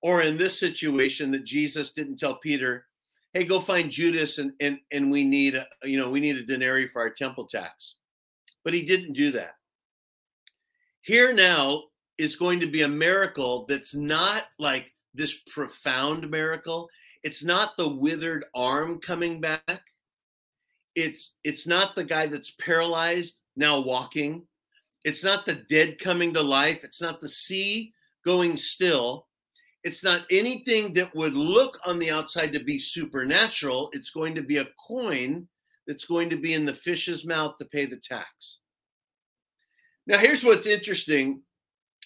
Or 0.02 0.22
in 0.22 0.38
this 0.38 0.58
situation, 0.58 1.30
that 1.32 1.44
Jesus 1.44 1.92
didn't 1.92 2.20
tell 2.20 2.36
Peter, 2.36 2.86
hey, 3.34 3.44
go 3.44 3.60
find 3.60 3.92
Judas 3.92 4.38
and 4.38 4.54
and 4.62 4.80
and 4.94 5.12
we 5.12 5.26
need 5.26 5.56
a, 5.56 5.68
you 5.84 5.98
know 5.98 6.10
we 6.10 6.22
need 6.22 6.38
a 6.38 6.46
denarii 6.46 6.88
for 6.88 7.02
our 7.02 7.10
temple 7.10 7.48
tax. 7.48 7.98
But 8.64 8.74
he 8.74 8.84
didn't 8.84 9.12
do 9.12 9.32
that. 9.32 9.56
Here 11.10 11.34
now 11.34 11.86
is 12.20 12.36
going 12.36 12.60
to 12.60 12.68
be 12.68 12.84
a 12.84 12.88
miracle 12.88 13.66
that's 13.68 13.96
not 13.96 14.44
like 14.60 14.94
this 15.16 15.40
profound 15.52 16.30
miracle. 16.30 16.88
It's 17.24 17.44
not 17.44 17.76
the 17.78 17.90
withered 17.90 18.46
arm 18.54 19.00
coming 19.00 19.42
back. 19.42 19.82
It's 20.94 21.34
it's 21.44 21.66
not 21.66 21.96
the 21.96 22.04
guy 22.04 22.28
that's 22.28 22.52
paralyzed 22.52 23.42
now 23.56 23.80
walking. 23.80 24.46
It's 25.04 25.24
not 25.24 25.48
the 25.48 25.56
dead 25.68 25.98
coming 25.98 26.32
to 26.36 26.44
life. 26.44 26.84
It's 26.84 27.02
not 27.02 27.22
the 27.22 27.30
sea 27.30 27.92
going 28.24 28.56
still. 28.56 29.26
It's 29.84 30.04
not 30.04 30.28
anything 30.30 30.94
that 30.94 31.16
would 31.16 31.34
look 31.34 31.80
on 31.88 31.98
the 31.98 32.12
outside 32.12 32.54
to 32.54 32.64
be 32.64 32.78
supernatural. 32.78 33.90
It's 33.94 34.12
going 34.12 34.36
to 34.36 34.44
be 34.44 34.58
a 34.58 34.70
coin 34.88 35.48
that's 35.88 36.06
going 36.06 36.30
to 36.30 36.38
be 36.38 36.54
in 36.54 36.66
the 36.66 36.74
fish's 36.74 37.26
mouth 37.26 37.58
to 37.58 37.66
pay 37.66 37.88
the 37.88 37.98
tax. 37.98 38.60
Now, 40.10 40.18
here's 40.18 40.44
what's 40.44 40.66
interesting 40.66 41.44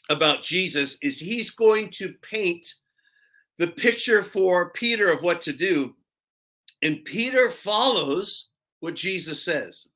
about 0.10 0.42
Jesus 0.42 0.98
is 1.02 1.18
he's 1.18 1.52
going 1.52 1.90
to 1.92 2.14
paint 2.22 2.68
the 3.58 3.68
picture 3.68 4.22
for 4.22 4.72
Peter 4.72 5.10
of 5.10 5.24
what 5.24 5.42
to 5.44 5.54
do. 5.54 5.96
And 6.82 7.06
Peter 7.06 7.50
follows 7.50 8.50
what 8.82 8.96
Jesus 8.96 9.42
says. 9.42 9.88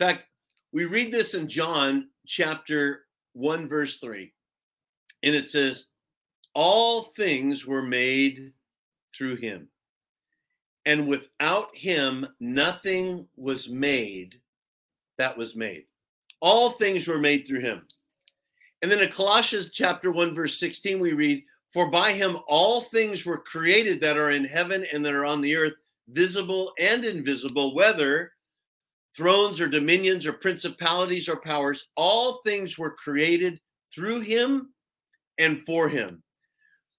In 0.00 0.04
fact, 0.04 0.24
we 0.72 0.84
read 0.84 1.12
this 1.12 1.34
in 1.34 1.46
John 1.46 2.08
chapter 2.26 3.04
1, 3.34 3.68
verse 3.68 3.98
3. 3.98 4.32
And 5.22 5.32
it 5.32 5.48
says, 5.48 5.84
All 6.54 7.02
things 7.02 7.68
were 7.68 7.82
made 7.82 8.52
through 9.16 9.36
him. 9.36 9.68
And 10.86 11.06
without 11.06 11.68
him, 11.72 12.26
nothing 12.40 13.28
was 13.36 13.68
made 13.68 14.40
that 15.18 15.38
was 15.38 15.54
made. 15.54 15.84
All 16.40 16.70
things 16.70 17.06
were 17.06 17.18
made 17.18 17.46
through 17.46 17.60
him. 17.60 17.86
And 18.82 18.90
then 18.90 19.00
in 19.00 19.10
Colossians 19.10 19.70
chapter 19.72 20.10
1, 20.10 20.34
verse 20.34 20.58
16, 20.58 20.98
we 20.98 21.12
read, 21.12 21.44
For 21.72 21.90
by 21.90 22.12
him 22.12 22.38
all 22.48 22.80
things 22.80 23.26
were 23.26 23.38
created 23.38 24.00
that 24.00 24.16
are 24.16 24.30
in 24.30 24.44
heaven 24.44 24.86
and 24.92 25.04
that 25.04 25.14
are 25.14 25.26
on 25.26 25.40
the 25.40 25.56
earth, 25.56 25.74
visible 26.08 26.72
and 26.78 27.04
invisible, 27.04 27.74
whether 27.74 28.32
thrones 29.16 29.60
or 29.60 29.68
dominions 29.68 30.26
or 30.26 30.32
principalities 30.32 31.28
or 31.28 31.36
powers, 31.36 31.88
all 31.96 32.40
things 32.44 32.78
were 32.78 32.92
created 32.92 33.60
through 33.94 34.20
him 34.20 34.72
and 35.38 35.64
for 35.66 35.88
him. 35.88 36.22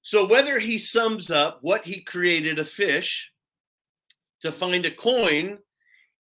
So, 0.03 0.27
whether 0.27 0.59
he 0.59 0.77
sums 0.77 1.29
up 1.29 1.59
what 1.61 1.85
he 1.85 2.01
created 2.01 2.59
a 2.59 2.65
fish 2.65 3.31
to 4.41 4.51
find 4.51 4.85
a 4.85 4.91
coin, 4.91 5.59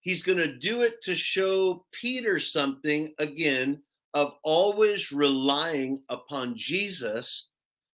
he's 0.00 0.23
going 0.23 0.38
to 0.38 0.57
do 0.59 0.83
it 0.83 1.02
to 1.02 1.14
show 1.14 1.85
Peter 1.92 2.38
something 2.38 3.14
again 3.19 3.83
of 4.14 4.35
always 4.42 5.12
relying 5.12 6.00
upon 6.09 6.57
Jesus 6.57 7.50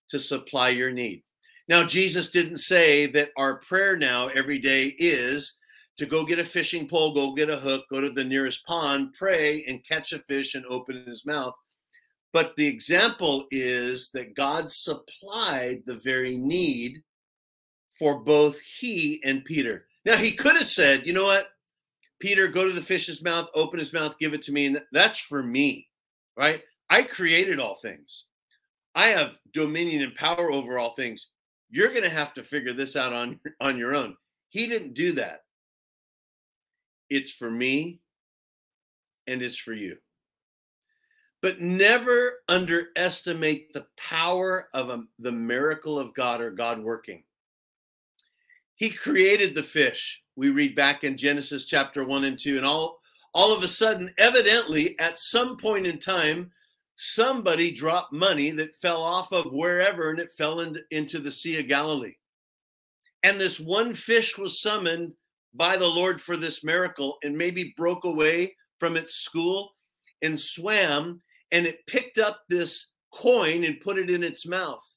to 0.09 0.19
supply 0.19 0.71
your 0.71 0.91
need. 0.91 1.23
Now, 1.69 1.85
Jesus 1.85 2.31
didn't 2.31 2.59
say 2.59 3.07
that 3.07 3.31
our 3.37 3.59
prayer 3.59 3.97
now 3.97 4.29
every 4.29 4.59
day 4.59 4.95
is 4.99 5.59
to 5.99 6.07
go 6.07 6.25
get 6.25 6.39
a 6.39 6.45
fishing 6.45 6.89
pole, 6.89 7.13
go 7.13 7.33
get 7.33 7.51
a 7.51 7.57
hook, 7.57 7.85
go 7.91 8.01
to 8.01 8.11
the 8.11 8.25
nearest 8.25 8.65
pond, 8.67 9.15
pray, 9.19 9.65
and 9.67 9.85
catch 9.87 10.13
a 10.13 10.19
fish 10.21 10.55
and 10.55 10.65
open 10.67 11.05
his 11.07 11.27
mouth. 11.27 11.55
But 12.33 12.55
the 12.57 12.67
example 12.67 13.47
is 13.51 14.11
that 14.13 14.35
God 14.37 14.71
supplied 14.71 15.83
the 15.87 15.97
very 15.97 16.37
need 16.37 17.03
for 17.99 18.21
both 18.21 18.61
he 18.61 19.23
and 19.25 19.45
Peter. 19.45 19.87
Now, 20.05 20.19
he 20.19 20.33
could 20.33 20.55
have 20.55 20.67
said, 20.67 21.07
you 21.07 21.15
know 21.15 21.25
what? 21.25 21.49
Peter, 22.27 22.49
go 22.49 22.67
to 22.67 22.75
the 22.75 22.83
fish's 22.83 23.23
mouth, 23.23 23.49
open 23.55 23.79
his 23.79 23.93
mouth, 23.93 24.19
give 24.19 24.35
it 24.35 24.43
to 24.43 24.51
me. 24.51 24.67
And 24.67 24.83
that's 24.91 25.21
for 25.21 25.45
me, 25.45 25.87
right? 26.37 26.61
I 26.91 27.03
created 27.03 27.61
all 27.61 27.77
things. 27.77 28.25
I 28.97 29.07
have 29.07 29.39
dominion 29.53 30.03
and 30.03 30.13
power 30.17 30.51
over 30.51 30.77
all 30.77 30.93
things. 30.95 31.29
You're 31.71 31.91
going 31.91 32.03
to 32.03 32.11
have 32.11 32.35
to 32.35 32.43
figure 32.43 32.73
this 32.73 32.97
out 32.97 33.13
on, 33.13 33.39
on 33.61 33.79
your 33.79 33.95
own. 33.95 34.17
He 34.49 34.67
didn't 34.67 34.95
do 34.95 35.13
that. 35.13 35.43
It's 37.11 37.31
for 37.31 37.49
me 37.49 38.01
and 39.29 39.41
it's 39.41 39.57
for 39.57 39.73
you. 39.73 39.97
But 41.43 41.61
never 41.61 42.41
underestimate 42.49 43.73
the 43.73 43.87
power 43.97 44.69
of 44.75 44.91
a, 44.91 45.05
the 45.21 45.31
miracle 45.31 45.97
of 45.97 46.13
God 46.13 46.41
or 46.41 46.51
God 46.51 46.83
working. 46.83 47.23
He 48.77 48.91
created 48.91 49.55
the 49.55 49.63
fish. 49.63 50.23
We 50.37 50.51
read 50.51 50.77
back 50.77 51.03
in 51.03 51.17
Genesis 51.17 51.65
chapter 51.65 52.05
1 52.05 52.25
and 52.25 52.39
2 52.39 52.59
and 52.59 52.67
all 52.67 53.01
all 53.35 53.55
of 53.55 53.63
a 53.63 53.69
sudden 53.69 54.15
evidently 54.17 54.99
at 54.99 55.19
some 55.19 55.59
point 55.59 55.87
in 55.87 55.99
time 55.99 56.51
somebody 56.97 57.71
dropped 57.71 58.13
money 58.13 58.51
that 58.51 58.77
fell 58.77 59.03
off 59.03 59.33
of 59.33 59.53
wherever 59.53 60.11
and 60.11 60.19
it 60.19 60.33
fell 60.33 60.61
in, 60.61 60.79
into 60.91 61.19
the 61.19 61.31
Sea 61.31 61.61
of 61.61 61.69
Galilee. 61.69 62.15
And 63.23 63.39
this 63.39 63.61
one 63.61 63.93
fish 63.93 64.39
was 64.39 64.63
summoned 64.63 65.13
by 65.55 65.77
the 65.77 65.89
Lord 65.89 66.21
for 66.21 66.37
this 66.37 66.65
miracle 66.65 67.19
and 67.23 67.37
maybe 67.37 67.75
broke 67.77 68.05
away 68.05 68.55
from 68.79 68.97
its 68.97 69.17
school 69.17 69.75
and 70.23 70.39
swam 70.39 71.21
and 71.53 71.67
it 71.67 71.87
picked 71.87 72.19
up 72.19 72.43
this 72.49 72.93
coin 73.13 73.65
and 73.65 73.81
put 73.81 73.99
it 73.99 74.11
in 74.11 74.23
its 74.23 74.47
mouth. 74.47 74.96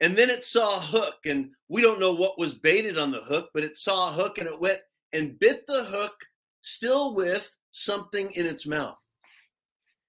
And 0.00 0.16
then 0.16 0.30
it 0.30 0.44
saw 0.44 0.76
a 0.76 0.80
hook, 0.80 1.16
and 1.26 1.50
we 1.68 1.82
don't 1.82 2.00
know 2.00 2.12
what 2.12 2.38
was 2.38 2.54
baited 2.54 2.98
on 2.98 3.10
the 3.10 3.20
hook, 3.20 3.50
but 3.52 3.64
it 3.64 3.76
saw 3.76 4.08
a 4.08 4.12
hook 4.12 4.38
and 4.38 4.46
it 4.46 4.60
went 4.60 4.80
and 5.12 5.38
bit 5.38 5.66
the 5.66 5.84
hook, 5.84 6.14
still 6.60 7.14
with 7.14 7.52
something 7.72 8.30
in 8.32 8.46
its 8.46 8.66
mouth. 8.66 8.98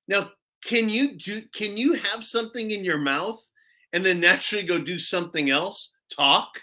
Now, 0.08 0.32
can 0.66 0.90
you 0.90 1.18
do 1.18 1.42
can 1.54 1.78
you 1.78 1.94
have 1.94 2.24
something 2.24 2.72
in 2.72 2.84
your 2.84 2.98
mouth 2.98 3.44
and 3.94 4.06
then 4.06 4.20
naturally 4.20 4.66
go 4.66 4.78
do 4.78 5.00
something 5.00 5.50
else? 5.50 5.92
Talk, 6.16 6.62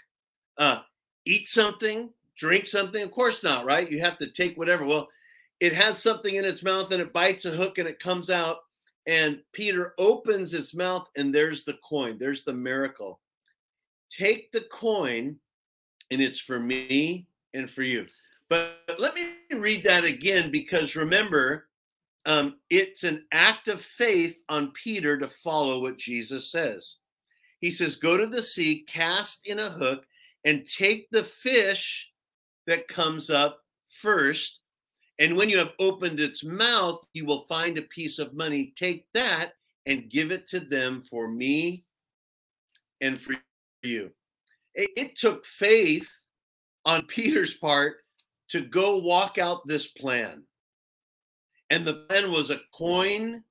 uh, 0.59 0.80
eat 1.25 1.49
something, 1.49 2.11
drink 2.37 2.66
something? 2.66 3.02
Of 3.02 3.11
course 3.11 3.42
not, 3.42 3.64
right? 3.64 3.90
You 3.90 4.00
have 4.00 4.18
to 4.18 4.30
take 4.30 4.56
whatever. 4.56 4.85
Well, 4.85 5.09
it 5.61 5.73
has 5.73 6.02
something 6.02 6.35
in 6.35 6.45
its 6.45 6.62
mouth 6.62 6.92
and 6.92 7.00
it 7.00 7.12
bites 7.12 7.45
a 7.45 7.50
hook 7.50 7.78
and 7.78 7.88
it 7.88 7.99
comes 7.99 8.30
out. 8.30 8.59
And 9.06 9.40
Peter 9.52 9.94
opens 9.98 10.52
its 10.52 10.75
mouth 10.75 11.08
and 11.16 11.34
there's 11.34 11.64
the 11.64 11.78
coin. 11.88 12.18
There's 12.18 12.44
the 12.44 12.54
miracle. 12.54 13.20
Take 14.10 14.50
the 14.52 14.62
coin 14.62 15.36
and 16.10 16.20
it's 16.20 16.40
for 16.40 16.58
me 16.58 17.26
and 17.54 17.70
for 17.70 17.82
you. 17.82 18.06
But 18.48 18.78
let 18.98 19.14
me 19.14 19.28
read 19.52 19.84
that 19.84 20.04
again 20.04 20.50
because 20.50 20.96
remember, 20.96 21.68
um, 22.26 22.56
it's 22.70 23.04
an 23.04 23.25
act 23.32 23.68
of 23.68 23.80
faith 23.80 24.36
on 24.48 24.72
Peter 24.72 25.16
to 25.18 25.28
follow 25.28 25.80
what 25.80 25.96
Jesus 25.96 26.50
says. 26.50 26.96
He 27.60 27.70
says, 27.70 27.96
Go 27.96 28.16
to 28.16 28.26
the 28.26 28.42
sea, 28.42 28.84
cast 28.88 29.46
in 29.46 29.58
a 29.58 29.70
hook, 29.70 30.04
and 30.44 30.66
take 30.66 31.08
the 31.10 31.25
fish 31.25 32.12
that 32.66 32.88
comes 32.88 33.30
up 33.30 33.60
first. 33.88 34.60
And 35.18 35.37
when 35.37 35.49
you 35.49 35.58
have 35.58 35.73
opened 35.78 36.20
its 36.20 36.44
mouth, 36.44 37.04
you 37.14 37.25
will 37.25 37.46
find 37.46 37.78
a 37.78 37.82
piece 37.82 38.18
of 38.18 38.35
money. 38.35 38.73
Take 38.76 39.06
that 39.14 39.52
and 39.87 40.11
give 40.11 40.30
it 40.30 40.46
to 40.49 40.61
them 40.61 41.00
for 41.00 41.28
me 41.28 41.85
and 43.00 43.20
for 43.20 43.35
you. 43.82 44.11
It, 44.75 45.16
took 45.16 45.46
faith 45.46 46.08
on 46.85 47.02
Peter's 47.06 47.54
part 47.54 47.99
to 48.49 48.61
go 48.61 48.99
walk 48.99 49.38
out 49.38 49.66
this 49.66 49.87
plan. 49.87 50.42
And 51.70 51.85
the 51.85 51.94
plan 51.94 52.30
was 52.30 52.50
a 52.50 52.61
coin 52.75 53.42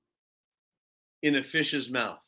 in 1.22 1.36
a 1.36 1.42
fish's 1.42 1.90
mouth. 1.90 2.22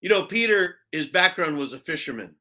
You 0.00 0.08
know, 0.08 0.24
Peter, 0.24 0.78
his 0.90 1.08
background 1.08 1.58
was 1.58 1.72
a 1.72 1.78
fisherman. 1.78 2.34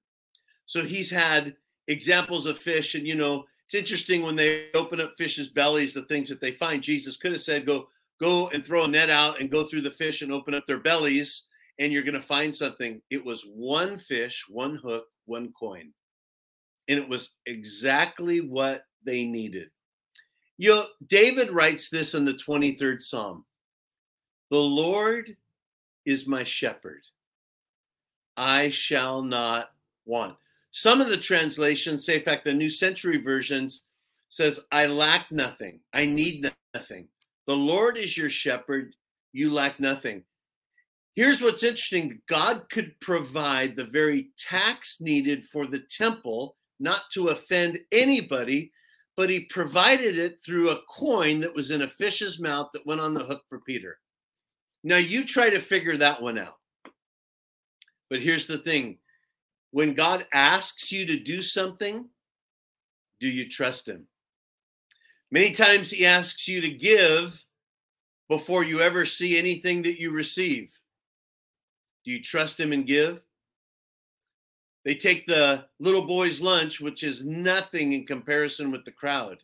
So 0.66 0.84
he's 0.84 1.10
had 1.10 1.56
examples 1.88 2.46
of 2.46 2.58
fish. 2.58 2.96
And, 2.96 3.08
you 3.08 3.16
know, 3.16 3.46
it's 3.68 3.76
interesting 3.76 4.22
when 4.22 4.38
they 4.38 4.68
open 4.74 5.02
up 5.02 5.18
fish's 5.18 5.50
bellies, 5.50 5.94
the 5.94 6.04
things 6.04 6.30
that 6.30 6.40
they 6.40 6.54
find. 6.54 6.82
Jesus 6.82 7.18
could 7.18 7.34
have 7.34 7.42
said, 7.42 7.66
go, 7.66 7.90
go 8.18 8.48
and 8.50 8.66
throw 8.66 8.86
a 8.86 8.88
net 8.88 9.10
out 9.10 9.42
and 9.42 9.52
go 9.52 9.66
through 9.66 9.82
the 9.82 9.92
fish 9.92 10.22
and 10.22 10.32
open 10.32 10.54
up 10.54 10.66
their 10.66 10.80
bellies, 10.80 11.48
and 11.78 11.92
you're 11.92 12.04
going 12.04 12.14
to 12.14 12.22
find 12.22 12.56
something. 12.56 13.02
It 13.10 13.26
was 13.26 13.44
one 13.44 13.98
fish, 13.98 14.46
one 14.48 14.78
hook, 14.78 15.08
one 15.26 15.52
coin. 15.52 15.92
And 16.88 16.98
it 16.98 17.10
was 17.10 17.32
exactly 17.46 18.40
what 18.40 18.84
they 19.04 19.26
needed. 19.26 19.70
You 20.58 20.70
know, 20.70 20.86
David 21.06 21.52
writes 21.52 21.90
this 21.90 22.14
in 22.14 22.24
the 22.24 22.36
23rd 22.36 23.02
Psalm 23.02 23.44
The 24.50 24.62
Lord 24.62 25.36
is 26.06 26.26
my 26.26 26.46
shepherd. 26.46 27.02
I 28.38 28.70
shall 28.70 29.22
not 29.22 29.72
want. 30.06 30.38
Some 30.78 31.02
of 31.02 31.10
the 31.10 31.18
translations 31.18 32.06
say, 32.06 32.18
in 32.18 32.22
fact, 32.22 32.46
the 32.46 32.54
New 32.54 32.70
Century 32.70 33.18
Versions 33.18 33.86
says, 34.30 34.60
I 34.72 34.86
lack 34.86 35.32
nothing. 35.32 35.80
I 35.92 36.06
need 36.06 36.48
nothing. 36.76 37.08
The 37.48 37.56
Lord 37.56 37.98
is 37.98 38.16
your 38.16 38.30
shepherd. 38.30 38.94
You 39.34 39.52
lack 39.52 39.80
nothing. 39.80 40.24
Here's 41.16 41.42
what's 41.42 41.64
interesting 41.64 42.22
God 42.28 42.70
could 42.70 42.94
provide 43.00 43.76
the 43.76 43.86
very 43.86 44.30
tax 44.38 44.98
needed 45.02 45.44
for 45.44 45.66
the 45.66 45.80
temple, 45.80 46.58
not 46.80 47.10
to 47.14 47.30
offend 47.30 47.80
anybody, 47.92 48.72
but 49.16 49.32
he 49.32 49.46
provided 49.46 50.20
it 50.20 50.40
through 50.46 50.70
a 50.70 50.84
coin 50.88 51.40
that 51.40 51.56
was 51.56 51.72
in 51.72 51.82
a 51.82 51.88
fish's 51.88 52.40
mouth 52.40 52.70
that 52.76 52.86
went 52.86 53.02
on 53.02 53.16
the 53.16 53.26
hook 53.26 53.42
for 53.50 53.62
Peter. 53.62 53.98
Now 54.84 54.98
you 54.98 55.26
try 55.26 55.50
to 55.50 55.60
figure 55.60 55.98
that 55.98 56.22
one 56.22 56.38
out. 56.38 56.60
But 58.12 58.22
here's 58.22 58.46
the 58.46 58.60
thing 58.60 59.00
when 59.72 59.94
God 59.94 60.26
asks 60.34 60.92
you 60.92 61.06
to 61.06 61.18
do 61.18 61.42
something, 61.42 62.06
do 63.20 63.28
you 63.28 63.50
trust 63.50 63.88
him? 63.88 64.08
Many 65.32 65.52
times 65.52 65.92
he 65.92 66.06
asks 66.06 66.48
you 66.48 66.62
to 66.62 66.70
give 66.70 67.44
before 68.30 68.64
you 68.64 68.82
ever 68.82 69.06
see 69.06 69.38
anything 69.38 69.82
that 69.84 70.00
you 70.00 70.12
receive. 70.12 70.72
Do 72.06 72.12
you 72.12 72.22
trust 72.22 72.60
him 72.60 72.72
and 72.72 72.86
give? 72.86 73.24
They 74.86 74.96
take 74.96 75.28
the 75.28 75.66
little 75.80 76.06
boy's 76.06 76.40
lunch, 76.40 76.80
which 76.80 77.04
is 77.04 77.26
nothing 77.26 77.92
in 77.92 78.06
comparison 78.06 78.72
with 78.72 78.86
the 78.86 78.92
crowd. 78.92 79.44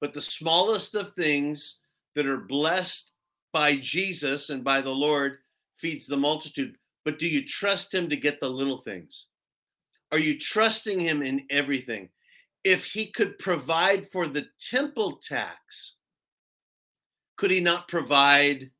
But 0.00 0.12
the 0.12 0.20
smallest 0.20 0.94
of 0.94 1.12
things 1.12 1.76
that 2.14 2.26
are 2.26 2.38
blessed 2.38 3.12
by 3.52 3.76
Jesus 3.76 4.50
and 4.50 4.62
by 4.62 4.82
the 4.82 4.94
Lord 4.94 5.38
feeds 5.74 6.06
the 6.06 6.18
multitude. 6.18 6.76
But 7.04 7.18
do 7.18 7.26
you 7.26 7.44
trust 7.46 7.94
him 7.94 8.08
to 8.08 8.16
get 8.16 8.40
the 8.40 8.48
little 8.48 8.78
things? 8.78 9.26
Are 10.12 10.18
you 10.18 10.38
trusting 10.38 11.00
him 11.00 11.22
in 11.22 11.46
everything? 11.50 12.08
If 12.64 12.84
he 12.84 13.06
could 13.06 13.38
provide 13.38 14.06
for 14.06 14.26
the 14.26 14.46
temple 14.58 15.16
tax, 15.16 15.96
could 17.36 17.50
he 17.50 17.60
not 17.60 17.88
provide 17.88 18.70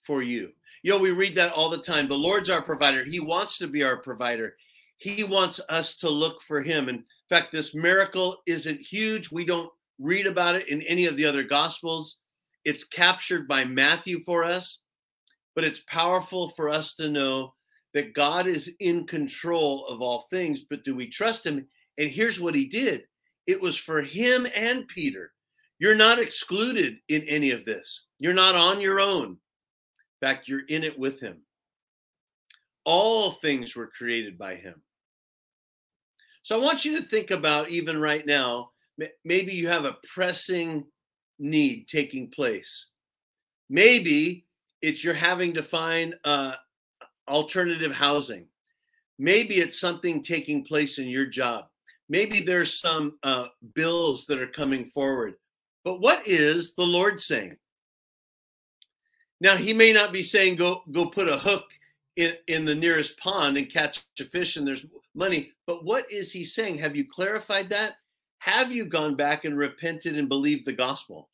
for 0.00 0.22
you? 0.22 0.52
You 0.82 0.92
know, 0.92 0.98
we 0.98 1.10
read 1.10 1.34
that 1.34 1.52
all 1.52 1.68
the 1.68 1.78
time. 1.78 2.06
The 2.06 2.14
Lord's 2.14 2.50
our 2.50 2.62
provider. 2.62 3.04
He 3.04 3.18
wants 3.18 3.58
to 3.58 3.66
be 3.66 3.82
our 3.82 3.96
provider. 3.96 4.54
He 4.98 5.24
wants 5.24 5.60
us 5.68 5.96
to 5.96 6.08
look 6.08 6.40
for 6.40 6.62
him. 6.62 6.88
In 6.88 7.04
fact, 7.28 7.50
this 7.50 7.74
miracle 7.74 8.36
isn't 8.46 8.80
huge. 8.80 9.32
We 9.32 9.44
don't 9.44 9.70
read 9.98 10.26
about 10.26 10.54
it 10.54 10.68
in 10.68 10.82
any 10.82 11.06
of 11.06 11.16
the 11.16 11.24
other 11.24 11.42
gospels. 11.42 12.18
It's 12.64 12.84
captured 12.84 13.48
by 13.48 13.64
Matthew 13.64 14.22
for 14.22 14.44
us, 14.44 14.82
but 15.56 15.64
it's 15.64 15.80
powerful 15.88 16.50
for 16.50 16.68
us 16.68 16.94
to 16.94 17.08
know 17.08 17.54
that 17.96 18.12
God 18.12 18.46
is 18.46 18.70
in 18.78 19.06
control 19.06 19.86
of 19.86 20.02
all 20.02 20.26
things. 20.28 20.60
But 20.68 20.84
do 20.84 20.94
we 20.94 21.06
trust 21.06 21.46
him? 21.46 21.66
And 21.96 22.10
here's 22.10 22.38
what 22.38 22.54
he 22.54 22.66
did 22.66 23.04
it 23.46 23.58
was 23.58 23.78
for 23.78 24.02
him 24.02 24.46
and 24.54 24.86
Peter. 24.86 25.32
You're 25.78 25.96
not 25.96 26.18
excluded 26.18 26.98
in 27.08 27.22
any 27.22 27.52
of 27.52 27.64
this, 27.64 28.04
you're 28.18 28.34
not 28.34 28.54
on 28.54 28.82
your 28.82 29.00
own. 29.00 29.28
In 29.28 29.38
fact, 30.20 30.46
you're 30.46 30.66
in 30.68 30.84
it 30.84 30.98
with 30.98 31.20
him. 31.20 31.38
All 32.84 33.30
things 33.30 33.74
were 33.74 33.90
created 33.96 34.36
by 34.36 34.56
him. 34.56 34.82
So 36.42 36.60
I 36.60 36.62
want 36.62 36.84
you 36.84 37.00
to 37.00 37.08
think 37.08 37.30
about, 37.30 37.70
even 37.70 37.98
right 37.98 38.26
now, 38.26 38.72
maybe 39.24 39.52
you 39.52 39.68
have 39.68 39.86
a 39.86 39.96
pressing 40.12 40.84
need 41.38 41.88
taking 41.88 42.30
place. 42.30 42.88
Maybe 43.70 44.44
it's 44.82 45.02
you're 45.02 45.14
having 45.14 45.54
to 45.54 45.62
find 45.62 46.14
uh, 46.24 46.52
alternative 47.28 47.92
housing. 47.92 48.46
Maybe 49.18 49.56
it's 49.56 49.80
something 49.80 50.22
taking 50.22 50.64
place 50.64 50.98
in 50.98 51.08
your 51.08 51.26
job. 51.26 51.66
Maybe 52.08 52.40
there's 52.40 52.80
some 52.80 53.18
uh, 53.22 53.46
bills 53.74 54.26
that 54.26 54.40
are 54.40 54.46
coming 54.46 54.84
forward. 54.84 55.34
But 55.84 56.00
what 56.00 56.26
is 56.26 56.74
the 56.74 56.84
Lord 56.84 57.20
saying? 57.20 57.56
Now 59.40 59.56
he 59.56 59.72
may 59.72 59.92
not 59.92 60.12
be 60.12 60.22
saying 60.22 60.56
go 60.56 60.82
go 60.90 61.06
put 61.06 61.28
a 61.28 61.38
hook 61.38 61.64
in, 62.16 62.32
in 62.48 62.64
the 62.64 62.74
nearest 62.74 63.18
pond 63.18 63.56
and 63.56 63.72
catch 63.72 64.04
a 64.20 64.24
fish 64.24 64.56
and 64.56 64.66
there's 64.66 64.86
money. 65.14 65.52
But 65.66 65.84
what 65.84 66.10
is 66.10 66.32
he 66.32 66.44
saying? 66.44 66.78
Have 66.78 66.96
you 66.96 67.04
clarified 67.06 67.68
that? 67.70 67.94
Have 68.38 68.72
you 68.72 68.86
gone 68.86 69.14
back 69.14 69.44
and 69.44 69.56
repented 69.56 70.16
and 70.18 70.28
believed 70.28 70.66
the 70.66 70.72
gospel? 70.72 71.28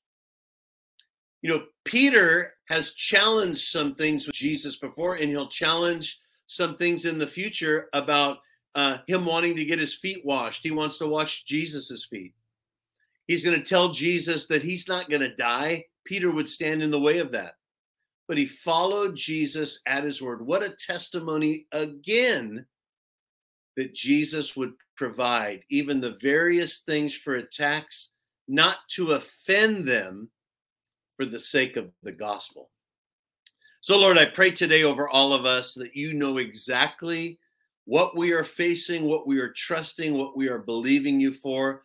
You 1.43 1.51
know, 1.51 1.65
Peter 1.85 2.55
has 2.69 2.93
challenged 2.93 3.69
some 3.69 3.95
things 3.95 4.27
with 4.27 4.35
Jesus 4.35 4.77
before, 4.77 5.17
and 5.17 5.29
he'll 5.29 5.49
challenge 5.49 6.21
some 6.47 6.77
things 6.77 7.05
in 7.05 7.19
the 7.19 7.27
future 7.27 7.89
about 7.93 8.39
uh, 8.75 8.99
him 9.07 9.27
wanting 9.27 9.57
to 9.57 9.65
get 9.65 9.79
his 9.79 9.95
feet 9.95 10.25
washed. 10.25 10.63
He 10.63 10.71
wants 10.71 10.99
to 10.99 11.07
wash 11.07 11.45
Jesus's 11.45 12.05
feet. 12.05 12.33
He's 13.27 13.45
going 13.45 13.59
to 13.59 13.65
tell 13.65 13.91
Jesus 13.91 14.47
that 14.47 14.63
he's 14.63 14.89
not 14.89 15.11
going 15.11 15.23
to 15.23 15.35
die. 15.35 15.85
Peter 16.05 16.31
would 16.31 16.49
stand 16.49 16.83
in 16.83 16.91
the 16.91 17.01
way 17.01 17.19
of 17.19 17.33
that 17.33 17.55
but 18.33 18.39
he 18.39 18.47
followed 18.47 19.15
Jesus 19.15 19.81
at 19.87 20.05
his 20.05 20.23
word. 20.23 20.47
What 20.47 20.63
a 20.63 20.71
testimony 20.71 21.67
again 21.73 22.65
that 23.77 23.95
Jesus 23.95 24.57
would 24.57 24.73
provide 24.97 25.65
even 25.69 26.01
the 26.01 26.17
various 26.21 26.79
things 26.79 27.15
for 27.15 27.35
attacks, 27.35 28.13
not 28.49 28.79
to 28.93 29.13
offend 29.13 29.87
them 29.87 30.31
for 31.23 31.27
the 31.27 31.39
sake 31.39 31.77
of 31.77 31.89
the 32.03 32.11
gospel. 32.11 32.69
So, 33.81 33.97
Lord, 33.97 34.19
I 34.19 34.25
pray 34.25 34.51
today 34.51 34.83
over 34.83 35.09
all 35.09 35.33
of 35.33 35.45
us 35.45 35.73
that 35.75 35.95
you 35.95 36.15
know 36.15 36.39
exactly 36.39 37.39
what 37.85 38.17
we 38.17 38.33
are 38.33 38.43
facing, 38.43 39.05
what 39.05 39.25
we 39.25 39.39
are 39.39 39.51
trusting, 39.51 40.19
what 40.19 40.37
we 40.37 40.49
are 40.49 40.59
believing 40.59 41.21
you 41.21 41.33
for. 41.33 41.85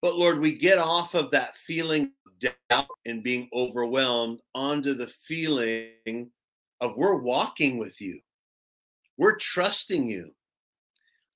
But, 0.00 0.16
Lord, 0.16 0.40
we 0.40 0.58
get 0.58 0.78
off 0.78 1.14
of 1.14 1.30
that 1.30 1.56
feeling 1.56 2.10
of 2.26 2.52
doubt 2.70 2.88
and 3.06 3.22
being 3.22 3.48
overwhelmed 3.54 4.40
onto 4.52 4.94
the 4.94 5.06
feeling 5.06 6.30
of 6.80 6.96
we're 6.96 7.20
walking 7.20 7.78
with 7.78 8.00
you. 8.00 8.18
We're 9.16 9.36
trusting 9.36 10.08
you. 10.08 10.32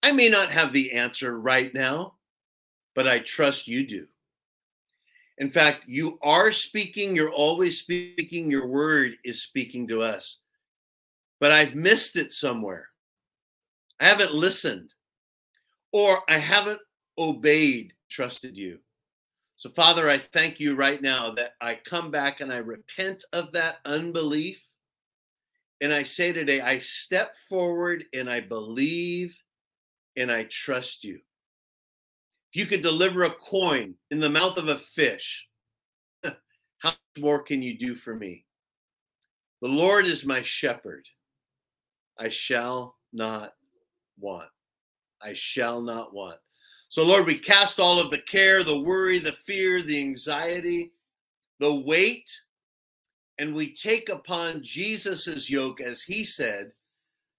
I 0.03 0.11
may 0.11 0.29
not 0.29 0.51
have 0.51 0.73
the 0.73 0.91
answer 0.93 1.39
right 1.39 1.73
now, 1.73 2.15
but 2.97 3.07
I 3.07 3.21
trust 3.21 3.69
you 3.69 3.87
do. 3.87 4.09
In 5.39 5.51
fact, 5.51 5.85
you 5.87 6.19
are 6.23 6.51
speaking, 6.51 7.15
you're 7.15 7.33
always 7.33 7.79
speaking, 7.79 8.51
your 8.51 8.67
word 8.67 9.13
is 9.25 9.43
speaking 9.43 9.87
to 9.89 10.03
us. 10.03 10.39
But 11.41 11.53
I've 11.53 11.75
missed 11.75 12.17
it 12.17 12.33
somewhere. 12.33 12.89
I 14.01 14.07
haven't 14.07 14.33
listened, 14.33 14.93
or 15.93 16.21
I 16.29 16.39
haven't 16.39 16.81
obeyed, 17.19 17.93
trusted 18.09 18.57
you. 18.57 18.79
So, 19.59 19.71
Father, 19.71 20.09
I 20.09 20.19
thank 20.19 20.61
you 20.61 20.75
right 20.75 21.01
now 21.01 21.31
that 21.33 21.53
I 21.61 21.81
come 21.85 22.11
back 22.11 22.41
and 22.41 22.53
I 22.53 22.59
repent 22.59 23.25
of 23.33 23.53
that 23.53 23.79
unbelief. 23.87 24.63
And 25.81 25.93
I 25.93 26.03
say 26.03 26.33
today, 26.33 26.61
I 26.61 26.79
step 26.79 27.37
forward 27.49 28.05
and 28.15 28.29
I 28.31 28.41
believe 28.41 29.39
and 30.17 30.31
I 30.31 30.45
trust 30.45 31.05
you. 31.05 31.21
You 32.57 32.65
could 32.65 32.81
deliver 32.81 33.23
a 33.23 33.31
coin 33.31 33.97
in 34.11 34.19
the 34.19 34.31
mouth 34.31 34.57
of 34.57 34.69
a 34.69 34.79
fish, 34.79 35.47
how 36.25 36.33
much 36.85 36.97
more 37.19 37.43
can 37.43 37.61
you 37.61 37.77
do 37.77 37.95
for 37.95 38.17
me? 38.17 38.47
The 39.61 39.69
Lord 39.69 40.07
is 40.07 40.25
my 40.25 40.41
shepherd. 40.41 41.07
I 42.19 42.31
shall 42.31 42.97
not 43.13 43.53
want. 44.19 44.49
I 45.21 45.35
shall 45.35 45.83
not 45.83 46.15
want. 46.15 46.39
So, 46.89 47.05
Lord, 47.05 47.27
we 47.27 47.39
cast 47.39 47.79
all 47.79 48.01
of 48.01 48.11
the 48.11 48.23
care, 48.23 48.65
the 48.65 48.81
worry, 48.81 49.19
the 49.19 49.33
fear, 49.33 49.83
the 49.83 50.01
anxiety, 50.01 50.93
the 51.61 51.75
weight, 51.75 52.41
and 53.37 53.55
we 53.55 53.75
take 53.75 54.09
upon 54.09 54.63
Jesus's 54.63 55.51
yoke, 55.51 55.83
as 55.83 56.05
he 56.05 56.25
said. 56.25 56.73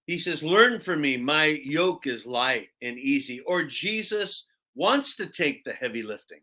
He 0.06 0.16
says, 0.16 0.44
Learn 0.44 0.78
from 0.78 1.00
me, 1.00 1.16
my 1.16 1.60
yoke 1.64 2.06
is 2.06 2.24
light 2.24 2.68
and 2.80 2.96
easy. 3.00 3.40
Or 3.40 3.64
Jesus 3.64 4.46
wants 4.78 5.16
to 5.16 5.26
take 5.26 5.64
the 5.64 5.72
heavy 5.72 6.04
lifting. 6.04 6.38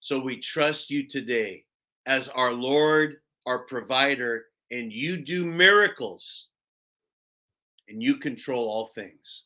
So 0.00 0.20
we 0.20 0.36
trust 0.36 0.90
you 0.90 1.08
today 1.08 1.64
as 2.04 2.28
our 2.28 2.52
Lord, 2.52 3.16
our 3.46 3.60
provider, 3.60 4.44
and 4.70 4.92
you 4.92 5.16
do 5.16 5.46
miracles 5.46 6.48
and 7.88 8.02
you 8.02 8.16
control 8.16 8.68
all 8.68 8.84
things. 8.84 9.44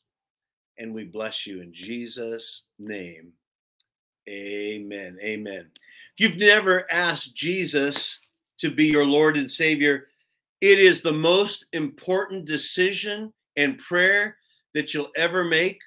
And 0.77 0.93
we 0.93 1.05
bless 1.05 1.47
you 1.47 1.61
in 1.61 1.73
Jesus' 1.73 2.63
name. 2.77 3.31
Amen. 4.27 5.17
Amen. 5.23 5.69
If 6.17 6.19
you've 6.19 6.37
never 6.37 6.91
asked 6.91 7.35
Jesus 7.35 8.19
to 8.57 8.69
be 8.69 8.87
your 8.87 9.05
Lord 9.05 9.37
and 9.37 9.49
Savior, 9.49 10.07
it 10.59 10.77
is 10.77 11.01
the 11.01 11.13
most 11.13 11.67
important 11.71 12.43
decision 12.43 13.31
and 13.55 13.77
prayer 13.77 14.35
that 14.73 14.93
you'll 14.93 15.11
ever 15.15 15.45
make. 15.45 15.79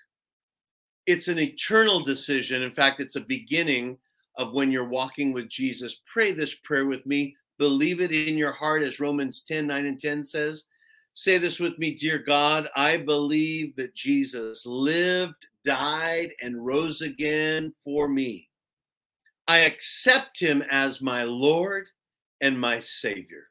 It's 1.09 1.29
an 1.29 1.38
eternal 1.38 2.01
decision. 2.01 2.61
In 2.61 2.71
fact, 2.71 3.01
it's 3.01 3.16
a 3.16 3.23
beginning 3.23 3.97
of 4.37 4.53
when 4.53 4.71
you're 4.71 4.90
walking 4.90 5.33
with 5.33 5.49
Jesus. 5.49 6.03
Pray 6.05 6.33
this 6.33 6.57
prayer 6.57 6.85
with 6.85 7.07
me. 7.07 7.35
Believe 7.57 8.03
it 8.03 8.12
in 8.12 8.37
your 8.37 8.53
heart, 8.53 8.83
as 8.83 9.01
Romans 9.01 9.40
10 9.40 9.66
9 9.66 9.87
and 9.87 9.99
10 9.99 10.23
says. 10.23 10.66
Say 11.14 11.38
this 11.38 11.59
with 11.59 11.79
me, 11.79 11.94
dear 11.94 12.18
God. 12.18 12.68
I 12.77 12.99
believe 12.99 13.75
that 13.77 13.94
Jesus 13.94 14.66
lived, 14.66 15.49
died, 15.64 16.33
and 16.42 16.66
rose 16.66 17.01
again 17.01 17.73
for 17.83 18.07
me. 18.07 18.51
I 19.49 19.61
accept 19.61 20.38
him 20.38 20.62
as 20.71 21.01
my 21.01 21.23
Lord 21.25 21.88
and 22.42 22.61
my 22.61 22.81
Savior. 22.81 23.44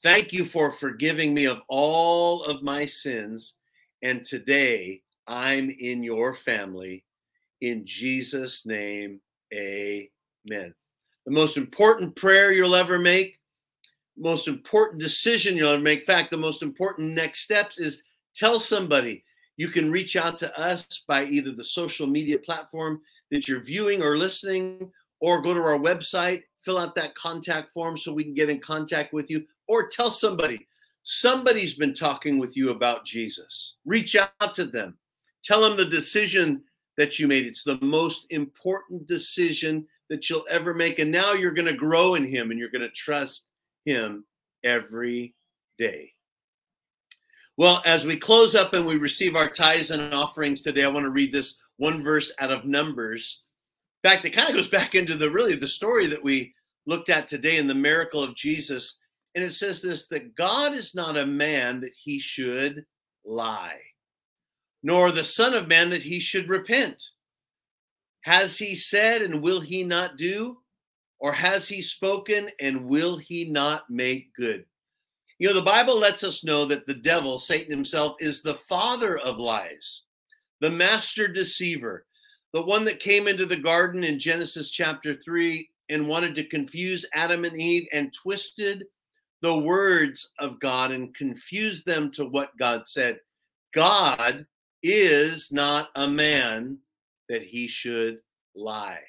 Thank 0.00 0.32
you 0.32 0.44
for 0.44 0.70
forgiving 0.70 1.34
me 1.34 1.46
of 1.46 1.60
all 1.66 2.44
of 2.44 2.62
my 2.62 2.86
sins. 2.86 3.54
And 4.00 4.24
today 4.24 5.02
I'm 5.26 5.70
in 5.70 6.02
your 6.02 6.34
family. 6.34 7.04
In 7.60 7.84
Jesus' 7.84 8.66
name, 8.66 9.20
amen. 9.52 10.74
The 11.26 11.30
most 11.30 11.56
important 11.56 12.14
prayer 12.14 12.52
you'll 12.52 12.74
ever 12.74 12.98
make, 12.98 13.38
most 14.16 14.48
important 14.48 15.00
decision 15.00 15.56
you'll 15.56 15.70
ever 15.70 15.82
make, 15.82 16.00
in 16.00 16.04
fact, 16.04 16.30
the 16.30 16.36
most 16.36 16.62
important 16.62 17.14
next 17.14 17.40
steps 17.40 17.78
is 17.78 18.02
tell 18.34 18.60
somebody. 18.60 19.24
You 19.56 19.68
can 19.68 19.90
reach 19.90 20.16
out 20.16 20.36
to 20.38 20.60
us 20.60 21.04
by 21.08 21.24
either 21.24 21.52
the 21.52 21.64
social 21.64 22.06
media 22.06 22.38
platform 22.38 23.00
that 23.30 23.48
you're 23.48 23.62
viewing 23.62 24.02
or 24.02 24.18
listening, 24.18 24.90
or 25.20 25.40
go 25.40 25.54
to 25.54 25.60
our 25.60 25.78
website, 25.78 26.42
fill 26.60 26.76
out 26.76 26.94
that 26.96 27.14
contact 27.14 27.72
form 27.72 27.96
so 27.96 28.12
we 28.12 28.24
can 28.24 28.34
get 28.34 28.50
in 28.50 28.60
contact 28.60 29.12
with 29.12 29.30
you, 29.30 29.46
or 29.68 29.88
tell 29.88 30.10
somebody. 30.10 30.66
Somebody's 31.02 31.74
been 31.74 31.94
talking 31.94 32.38
with 32.38 32.56
you 32.56 32.70
about 32.70 33.04
Jesus. 33.04 33.76
Reach 33.86 34.16
out 34.16 34.54
to 34.54 34.64
them. 34.64 34.98
Tell 35.44 35.60
them 35.60 35.76
the 35.76 35.84
decision 35.84 36.62
that 36.96 37.18
you 37.18 37.28
made. 37.28 37.46
It's 37.46 37.64
the 37.64 37.78
most 37.80 38.26
important 38.30 39.06
decision 39.06 39.86
that 40.08 40.28
you'll 40.28 40.46
ever 40.50 40.74
make. 40.74 40.98
And 40.98 41.10
now 41.10 41.32
you're 41.32 41.52
going 41.52 41.68
to 41.68 41.74
grow 41.74 42.14
in 42.14 42.26
Him 42.26 42.50
and 42.50 42.58
you're 42.58 42.70
going 42.70 42.82
to 42.82 42.90
trust 42.90 43.46
Him 43.84 44.24
every 44.62 45.34
day. 45.78 46.12
Well, 47.56 47.82
as 47.86 48.04
we 48.04 48.16
close 48.16 48.54
up 48.54 48.74
and 48.74 48.84
we 48.84 48.96
receive 48.96 49.36
our 49.36 49.48
tithes 49.48 49.90
and 49.90 50.12
offerings 50.12 50.60
today, 50.60 50.84
I 50.84 50.88
want 50.88 51.04
to 51.04 51.10
read 51.10 51.32
this 51.32 51.56
one 51.76 52.02
verse 52.02 52.32
out 52.40 52.50
of 52.50 52.64
Numbers. 52.64 53.42
In 54.02 54.10
fact, 54.10 54.24
it 54.24 54.30
kind 54.30 54.48
of 54.48 54.56
goes 54.56 54.68
back 54.68 54.94
into 54.94 55.14
the 55.14 55.30
really 55.30 55.54
the 55.54 55.68
story 55.68 56.06
that 56.06 56.22
we 56.22 56.54
looked 56.86 57.10
at 57.10 57.28
today 57.28 57.58
in 57.58 57.66
the 57.66 57.74
miracle 57.74 58.22
of 58.22 58.34
Jesus. 58.34 58.98
And 59.34 59.44
it 59.44 59.52
says 59.52 59.80
this 59.80 60.08
that 60.08 60.34
God 60.34 60.74
is 60.74 60.94
not 60.94 61.16
a 61.16 61.26
man 61.26 61.80
that 61.80 61.94
he 61.96 62.18
should 62.18 62.84
lie, 63.24 63.80
nor 64.84 65.10
the 65.10 65.24
Son 65.24 65.54
of 65.54 65.66
Man 65.66 65.88
that 65.90 66.02
he 66.02 66.20
should 66.20 66.48
repent. 66.48 67.02
Has 68.20 68.58
he 68.58 68.76
said 68.76 69.22
and 69.22 69.42
will 69.42 69.60
he 69.60 69.82
not 69.82 70.18
do? 70.18 70.58
Or 71.18 71.32
has 71.32 71.66
he 71.66 71.80
spoken 71.80 72.50
and 72.60 72.84
will 72.84 73.16
he 73.16 73.46
not 73.46 73.88
make 73.88 74.34
good? 74.34 74.66
You 75.38 75.48
know, 75.48 75.54
the 75.54 75.62
Bible 75.62 75.98
lets 75.98 76.22
us 76.22 76.44
know 76.44 76.66
that 76.66 76.86
the 76.86 76.94
devil, 76.94 77.38
Satan 77.38 77.70
himself, 77.70 78.16
is 78.20 78.42
the 78.42 78.54
father 78.54 79.18
of 79.18 79.38
lies 79.38 80.02
the 80.60 80.70
master 80.70 81.28
deceiver, 81.28 82.06
the 82.52 82.62
one 82.62 82.84
that 82.84 83.00
came 83.00 83.26
into 83.26 83.44
the 83.44 83.56
garden 83.56 84.04
in 84.04 84.18
Genesis 84.18 84.70
chapter 84.70 85.14
3 85.14 85.68
and 85.90 86.08
wanted 86.08 86.34
to 86.34 86.44
confuse 86.44 87.04
Adam 87.12 87.44
and 87.44 87.56
Eve 87.56 87.86
and 87.92 88.14
twisted 88.14 88.84
the 89.42 89.58
words 89.58 90.30
of 90.38 90.60
God 90.60 90.90
and 90.90 91.14
confused 91.14 91.84
them 91.84 92.10
to 92.12 92.24
what 92.24 92.56
God 92.56 92.86
said. 92.86 93.18
God 93.74 94.46
is 94.84 95.50
not 95.50 95.88
a 95.96 96.06
man 96.06 96.76
that 97.30 97.42
he 97.42 97.66
should 97.66 98.18
lie, 98.54 99.00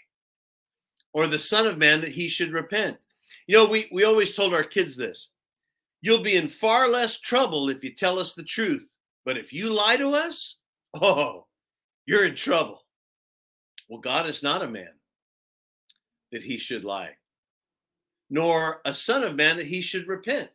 or 1.14 1.28
the 1.28 1.38
Son 1.38 1.68
of 1.68 1.78
Man 1.78 2.00
that 2.02 2.14
he 2.14 2.30
should 2.30 2.54
repent. 2.54 2.98
You 3.46 3.58
know, 3.58 3.68
we, 3.68 3.90
we 3.92 4.06
always 4.06 4.34
told 4.34 4.54
our 4.54 4.64
kids 4.64 4.96
this 4.96 5.32
you'll 6.02 6.24
be 6.24 6.38
in 6.38 6.48
far 6.48 6.90
less 6.90 7.20
trouble 7.20 7.68
if 7.68 7.84
you 7.84 7.94
tell 7.94 8.20
us 8.20 8.34
the 8.34 8.44
truth, 8.44 8.88
but 9.26 9.38
if 9.38 9.52
you 9.52 9.70
lie 9.70 9.98
to 9.98 10.12
us, 10.12 10.60
oh, 11.02 11.46
you're 12.06 12.26
in 12.26 12.36
trouble. 12.36 12.86
Well, 13.90 14.00
God 14.00 14.28
is 14.28 14.42
not 14.42 14.62
a 14.62 14.68
man 14.68 14.94
that 16.32 16.44
he 16.44 16.58
should 16.58 16.86
lie, 16.86 17.18
nor 18.30 18.82
a 18.86 18.94
son 18.94 19.24
of 19.24 19.36
man 19.36 19.58
that 19.58 19.68
he 19.68 19.82
should 19.82 20.08
repent. 20.08 20.50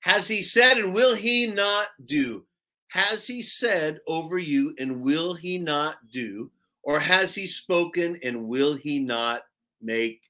Has 0.00 0.26
he 0.28 0.42
said, 0.42 0.78
and 0.78 0.94
will 0.94 1.14
he 1.14 1.46
not 1.46 1.88
do? 2.06 2.46
Has 2.88 3.26
he 3.26 3.42
said 3.42 4.00
over 4.06 4.38
you, 4.38 4.74
and 4.78 5.02
will 5.02 5.34
he 5.34 5.58
not 5.58 5.96
do? 6.10 6.50
Or 6.82 7.00
has 7.00 7.34
he 7.34 7.46
spoken, 7.46 8.18
and 8.22 8.46
will 8.46 8.74
he 8.74 9.00
not 9.00 9.42
make 9.82 10.22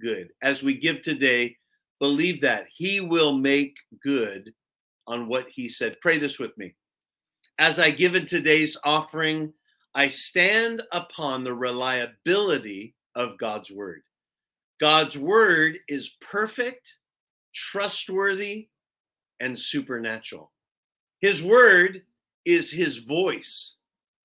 good? 0.00 0.30
As 0.42 0.62
we 0.62 0.74
give 0.74 1.02
today, 1.02 1.56
believe 2.00 2.40
that 2.40 2.66
he 2.72 3.00
will 3.00 3.36
make 3.36 3.76
good 4.02 4.52
on 5.06 5.28
what 5.28 5.48
he 5.50 5.68
said. 5.68 6.00
Pray 6.00 6.18
this 6.18 6.38
with 6.38 6.56
me. 6.56 6.74
As 7.58 7.78
I 7.78 7.90
give 7.90 8.14
in 8.14 8.24
today's 8.24 8.76
offering, 8.84 9.52
I 9.94 10.08
stand 10.08 10.82
upon 10.92 11.42
the 11.44 11.54
reliability 11.54 12.94
of 13.14 13.36
God's 13.36 13.70
word. 13.70 14.02
God's 14.78 15.18
word 15.18 15.78
is 15.88 16.16
perfect, 16.20 16.96
trustworthy, 17.52 18.68
and 19.40 19.58
supernatural. 19.58 20.52
His 21.20 21.42
word 21.42 22.02
is 22.44 22.70
his 22.70 22.98
voice 22.98 23.76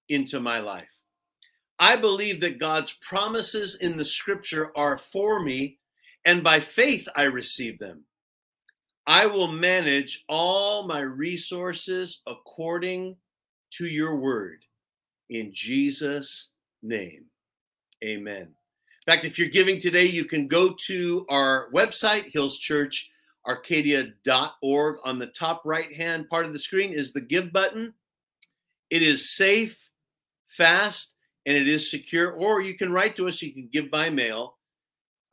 into 0.10 0.39
my 0.39 0.60
life. 0.60 0.89
I 1.79 1.95
believe 1.95 2.39
that 2.41 2.60
God's 2.60 2.93
promises 2.93 3.75
in 3.75 3.97
the 3.97 4.06
scripture 4.06 4.71
are 4.77 4.97
for 4.97 5.41
me, 5.41 5.79
and 6.23 6.43
by 6.43 6.60
faith 6.60 7.08
I 7.15 7.23
receive 7.23 7.79
them. 7.79 8.06
I 9.06 9.25
will 9.25 9.51
manage 9.51 10.23
all 10.29 10.88
my 10.88 11.01
resources 11.01 12.21
according 12.25 13.17
to 13.71 13.86
your 13.86 14.15
word. 14.15 14.63
In 15.29 15.51
Jesus' 15.51 16.51
name, 16.82 17.25
amen. 18.03 18.43
In 19.06 19.13
fact, 19.13 19.25
if 19.25 19.38
you're 19.38 19.49
giving 19.49 19.82
today, 19.82 20.06
you 20.06 20.23
can 20.23 20.47
go 20.47 20.73
to 20.86 21.25
our 21.27 21.69
website, 21.73 22.32
hillschurcharcadia.org. 23.47 24.97
On 25.03 25.19
the 25.19 25.27
top 25.27 25.62
right 25.65 25.93
hand 25.93 26.29
part 26.29 26.45
of 26.45 26.53
the 26.53 26.60
screen 26.60 26.93
is 26.93 27.12
the 27.12 27.21
give 27.21 27.51
button. 27.51 27.93
It 28.89 29.01
is 29.01 29.36
safe, 29.36 29.89
fast, 30.47 31.13
and 31.45 31.58
it 31.58 31.67
is 31.67 31.89
secure. 31.89 32.32
Or 32.32 32.62
you 32.62 32.75
can 32.75 32.91
write 32.91 33.15
to 33.17 33.27
us, 33.27 33.41
you 33.41 33.53
can 33.53 33.69
give 33.71 33.89
by 33.89 34.10
mail. 34.10 34.58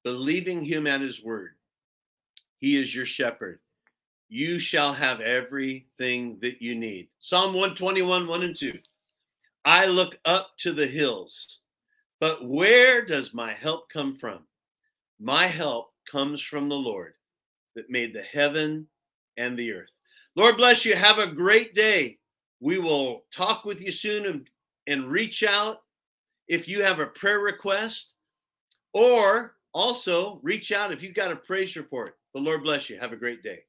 believing 0.03 0.61
him 0.61 0.85
at 0.85 0.99
his 0.99 1.23
word. 1.23 1.51
He 2.57 2.75
is 2.75 2.93
your 2.93 3.05
shepherd 3.05 3.59
you 4.31 4.59
shall 4.59 4.93
have 4.93 5.19
everything 5.19 6.39
that 6.39 6.61
you 6.61 6.73
need. 6.73 7.09
Psalm 7.19 7.47
121, 7.47 8.25
1 8.25 8.43
and 8.43 8.55
2. 8.55 8.79
I 9.65 9.87
look 9.87 10.17
up 10.23 10.51
to 10.59 10.71
the 10.71 10.87
hills, 10.87 11.59
but 12.21 12.47
where 12.47 13.03
does 13.03 13.33
my 13.33 13.51
help 13.51 13.89
come 13.89 14.15
from? 14.15 14.39
My 15.19 15.47
help 15.47 15.90
comes 16.11 16.41
from 16.41 16.67
the 16.67 16.75
Lord 16.75 17.13
that 17.75 17.89
made 17.89 18.13
the 18.13 18.21
heaven 18.21 18.87
and 19.37 19.57
the 19.57 19.71
earth. 19.71 19.95
Lord 20.35 20.57
bless 20.57 20.83
you. 20.83 20.95
Have 20.95 21.19
a 21.19 21.27
great 21.27 21.73
day. 21.73 22.19
We 22.59 22.77
will 22.79 23.23
talk 23.31 23.65
with 23.65 23.81
you 23.81 23.91
soon 23.91 24.25
and, 24.25 24.49
and 24.87 25.11
reach 25.11 25.43
out. 25.43 25.77
If 26.47 26.67
you 26.67 26.83
have 26.83 26.99
a 26.99 27.07
prayer 27.07 27.39
request, 27.39 28.13
Or 28.93 29.55
also 29.73 30.39
reach 30.43 30.71
out 30.71 30.91
if 30.91 31.01
you've 31.01 31.15
got 31.15 31.31
a 31.31 31.35
praise 31.37 31.77
report. 31.77 32.17
The 32.33 32.41
Lord 32.41 32.63
bless 32.63 32.89
you. 32.89 32.99
Have 32.99 33.13
a 33.13 33.17
great 33.17 33.41
day. 33.41 33.63